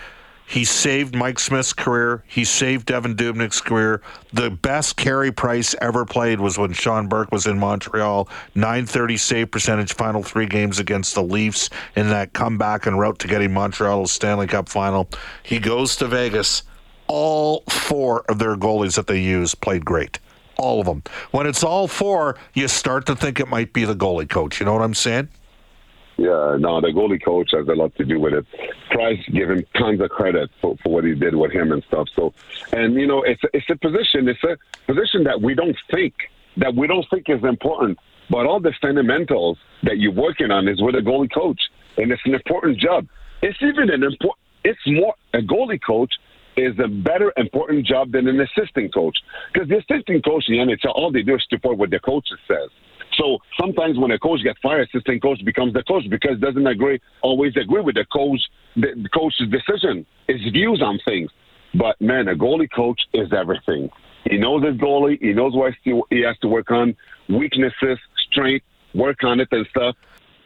He 0.49 0.65
saved 0.65 1.17
Mike 1.17 1.41
Smith's 1.41 1.73
career. 1.73 2.23
He 2.27 2.45
saved 2.45 2.87
Devan 2.87 3.17
Dubnyk's 3.17 3.61
career. 3.61 4.01
The 4.33 4.51
best 4.51 4.97
Carey 4.97 5.33
Price 5.33 5.75
ever 5.81 6.05
played 6.05 6.41
was 6.41 6.57
when 6.57 6.73
Sean 6.73 7.09
Burke 7.09 7.33
was 7.33 7.47
in 7.47 7.59
Montreal. 7.59 8.29
930 8.55 9.17
save 9.17 9.51
percentage, 9.51 9.93
final 9.95 10.23
three 10.23 10.47
games 10.47 10.79
against 10.79 11.15
the 11.15 11.23
Leafs 11.23 11.69
in 11.97 12.09
that 12.11 12.33
comeback 12.33 12.87
and 12.87 12.99
route 12.99 13.19
to 13.19 13.29
getting 13.29 13.53
Montreal 13.53 14.05
a 14.05 14.09
Stanley 14.09 14.47
Cup 14.47 14.69
final. 14.69 15.09
He 15.43 15.59
goes 15.59 15.97
to 15.97 16.07
Vegas. 16.07 16.63
All 17.09 17.63
four 17.69 18.23
of 18.29 18.39
their 18.39 18.57
goalies 18.57 18.95
that 18.95 19.09
they 19.09 19.21
use 19.21 19.55
played 19.55 19.85
great. 19.85 20.21
All 20.59 20.81
of 20.81 20.87
them. 20.87 21.03
When 21.33 21.47
it's 21.47 21.65
all 21.65 21.89
four, 21.89 22.39
you 22.55 22.69
start 22.69 23.07
to 23.07 23.17
think 23.17 23.41
it 23.41 23.49
might 23.49 23.73
be 23.73 23.85
the 23.85 23.95
goalie 23.95 24.29
coach. 24.29 24.61
You 24.61 24.67
know 24.67 24.75
what 24.75 24.83
I'm 24.83 24.95
saying? 24.95 25.29
Yeah, 26.17 26.57
no, 26.59 26.81
the 26.81 26.89
goalie 26.89 27.23
coach 27.23 27.51
has 27.53 27.69
a 27.69 27.75
lot 27.75 27.95
to 27.97 28.05
do 28.05 28.19
with 28.19 28.33
it. 28.33 28.47
Price 28.91 29.19
give 29.31 29.51
him 29.51 29.67
tons 29.77 30.01
of 30.01 30.09
credit 30.09 30.51
for, 30.63 30.77
for 30.83 30.91
what 30.91 31.05
he 31.05 31.15
did 31.15 31.35
with 31.35 31.53
him 31.53 31.73
and 31.73 31.85
stuff. 31.85 32.09
So, 32.15 32.33
and 32.73 32.95
you 32.95 33.07
know, 33.07 33.23
it's 33.23 33.43
it's 33.53 33.69
a 33.69 33.77
position, 33.77 34.27
it's 34.29 34.43
a 34.43 34.57
position 34.87 35.25
that 35.25 35.43
we 35.43 35.55
don't 35.55 35.77
think 35.91 36.15
that 36.57 36.75
we 36.75 36.87
don't 36.87 37.07
think 37.11 37.29
is 37.29 37.45
important. 37.45 37.99
But 38.31 38.47
all 38.47 38.61
the 38.61 38.73
fundamentals 38.81 39.59
that 39.83 39.99
you're 39.99 40.13
working 40.13 40.51
on 40.51 40.69
is 40.69 40.81
with 40.81 40.95
a 40.95 41.01
goalie 41.01 41.33
coach, 41.33 41.61
and 41.99 42.11
it's 42.11 42.23
an 42.25 42.35
important 42.35 42.79
job. 42.79 43.07
It's 43.43 43.59
even 43.61 43.91
an 43.91 44.03
important. 44.03 44.41
It's 44.65 44.81
more 44.87 45.15
a 45.35 45.39
goalie 45.39 45.81
coach 45.85 46.15
is 46.57 46.79
a 46.79 46.89
better 46.89 47.33
important 47.37 47.87
job 47.87 48.13
than 48.13 48.27
an 48.27 48.41
assistant 48.41 48.93
coach 48.95 49.19
because 49.53 49.69
the 49.69 49.77
assistant 49.77 50.25
coach 50.25 50.45
in 50.49 50.57
the 50.67 50.75
NHL 50.75 50.95
all 50.95 51.13
they 51.13 51.23
do 51.23 51.35
is 51.35 51.45
support 51.51 51.77
what 51.77 51.91
the 51.91 52.01
coach 52.01 52.27
says. 52.49 52.71
So 53.17 53.39
sometimes 53.59 53.99
when 53.99 54.11
a 54.11 54.19
coach 54.19 54.43
gets 54.43 54.59
fired, 54.61 54.89
assistant 54.89 55.23
coach 55.23 55.45
becomes 55.45 55.73
the 55.73 55.83
coach 55.83 56.05
because 56.09 56.39
doesn't 56.39 56.67
agree 56.67 57.01
always 57.23 57.57
agree 57.57 57.81
with 57.81 57.95
the 57.95 58.05
coach 58.07 58.41
the, 58.77 58.89
the 58.95 59.09
coach's 59.09 59.49
decision, 59.49 60.07
his 60.29 60.41
views 60.53 60.83
on 60.83 60.99
things. 61.05 61.31
But 61.75 62.01
man, 62.01 62.29
a 62.29 62.35
goalie 62.35 62.71
coach 62.71 63.01
is 63.13 63.33
everything. 63.33 63.91
He 64.29 64.39
knows 64.39 64.65
his 64.65 64.77
goalie. 64.77 65.21
He 65.21 65.33
knows 65.33 65.55
what 65.55 65.75
he 65.85 66.21
has 66.23 66.39
to 66.39 66.49
work 66.49 66.71
on, 66.71 66.97
weaknesses, 67.29 67.99
strength, 68.31 68.65
work 68.95 69.23
on 69.25 69.41
it 69.41 69.49
and 69.53 69.67
stuff. 69.69 69.97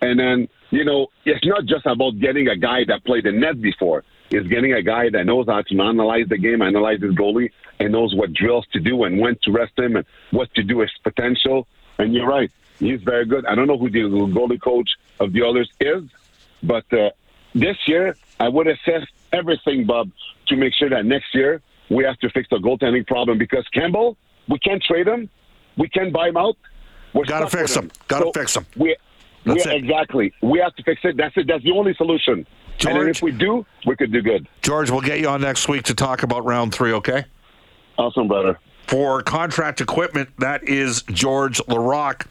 And 0.02 0.18
then, 0.18 0.48
you 0.70 0.84
know, 0.84 1.08
it's 1.24 1.44
not 1.44 1.66
just 1.66 1.86
about 1.86 2.18
getting 2.20 2.48
a 2.48 2.56
guy 2.56 2.84
that 2.88 3.04
played 3.04 3.24
the 3.24 3.32
net 3.32 3.60
before. 3.60 4.04
It's 4.30 4.46
getting 4.48 4.72
a 4.72 4.82
guy 4.82 5.10
that 5.10 5.26
knows 5.26 5.46
how 5.46 5.62
to 5.62 5.80
analyze 5.80 6.26
the 6.28 6.38
game, 6.38 6.62
analyze 6.62 7.00
his 7.00 7.12
goalie, 7.12 7.50
and 7.78 7.92
knows 7.92 8.14
what 8.14 8.32
drills 8.32 8.66
to 8.72 8.80
do 8.80 9.04
and 9.04 9.20
when 9.20 9.36
to 9.42 9.52
rest 9.52 9.78
him 9.78 9.96
and 9.96 10.06
what 10.30 10.52
to 10.54 10.62
do 10.62 10.80
his 10.80 10.90
potential. 11.02 11.66
And 11.98 12.14
you're 12.14 12.28
right. 12.28 12.50
He's 12.80 13.02
very 13.02 13.26
good. 13.26 13.44
I 13.46 13.54
don't 13.54 13.66
know 13.66 13.78
who 13.78 13.90
the 13.90 14.00
goalie 14.00 14.60
coach 14.60 14.90
of 15.20 15.32
the 15.32 15.42
others 15.46 15.70
is, 15.80 16.02
but 16.62 16.90
uh, 16.92 17.10
this 17.54 17.76
year 17.86 18.16
I 18.40 18.48
would 18.48 18.66
assess 18.66 19.06
everything, 19.32 19.86
Bob, 19.86 20.10
to 20.48 20.56
make 20.56 20.72
sure 20.74 20.88
that 20.88 21.04
next 21.04 21.34
year 21.34 21.60
we 21.90 22.04
have 22.04 22.18
to 22.20 22.30
fix 22.30 22.48
the 22.50 22.56
goaltending 22.56 23.06
problem 23.06 23.38
because 23.38 23.68
Campbell, 23.72 24.16
we 24.48 24.58
can't 24.58 24.82
trade 24.82 25.06
him, 25.06 25.28
we 25.76 25.88
can't 25.88 26.12
buy 26.12 26.28
him 26.28 26.38
out. 26.38 26.56
We're 27.12 27.24
Got 27.24 27.40
to 27.40 27.48
fix 27.48 27.76
him. 27.76 27.90
Got 28.08 28.20
to 28.20 28.26
so 28.26 28.32
fix 28.32 28.56
him. 28.56 28.66
We, 28.76 28.96
That's 29.44 29.66
we, 29.66 29.72
it. 29.72 29.84
Exactly. 29.84 30.32
We 30.42 30.58
have 30.60 30.74
to 30.76 30.82
fix 30.82 31.00
it. 31.04 31.16
That's 31.16 31.36
it. 31.36 31.48
That's 31.48 31.64
the 31.64 31.72
only 31.72 31.92
solution. 31.94 32.46
George, 32.78 32.96
and 32.96 33.08
if 33.08 33.20
we 33.20 33.32
do, 33.32 33.66
we 33.84 33.96
could 33.96 34.12
do 34.12 34.22
good. 34.22 34.48
George, 34.62 34.90
we'll 34.90 35.00
get 35.00 35.18
you 35.18 35.28
on 35.28 35.42
next 35.42 35.68
week 35.68 35.82
to 35.84 35.94
talk 35.94 36.22
about 36.22 36.46
round 36.46 36.72
three. 36.72 36.92
Okay. 36.92 37.24
Awesome, 37.98 38.28
brother 38.28 38.58
for 38.90 39.22
contract 39.22 39.80
equipment. 39.80 40.28
That 40.38 40.64
is 40.64 41.02
Georges 41.02 41.64
Laraque. 41.66 42.26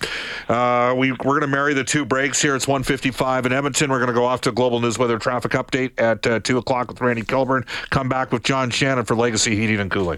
Uh, 0.49 0.93
we, 0.93 1.13
we're 1.13 1.39
going 1.39 1.41
to 1.41 1.47
marry 1.47 1.73
the 1.73 1.85
two 1.85 2.03
breaks 2.03 2.41
here. 2.41 2.53
It's 2.53 2.67
155 2.67 3.45
in 3.45 3.53
Edmonton. 3.53 3.89
We're 3.89 3.99
going 3.99 4.07
to 4.09 4.13
go 4.13 4.25
off 4.25 4.41
to 4.41 4.51
Global 4.51 4.81
News 4.81 4.99
Weather 4.99 5.17
Traffic 5.17 5.53
Update 5.53 5.97
at 5.97 6.27
uh, 6.27 6.41
2 6.41 6.57
o'clock 6.57 6.89
with 6.89 6.99
Randy 6.99 7.23
Kilburn. 7.23 7.65
Come 7.91 8.09
back 8.09 8.33
with 8.33 8.43
John 8.43 8.71
Shannon 8.71 9.05
for 9.05 9.15
Legacy 9.15 9.55
Heating 9.55 9.79
and 9.79 9.89
Cooling. 9.89 10.17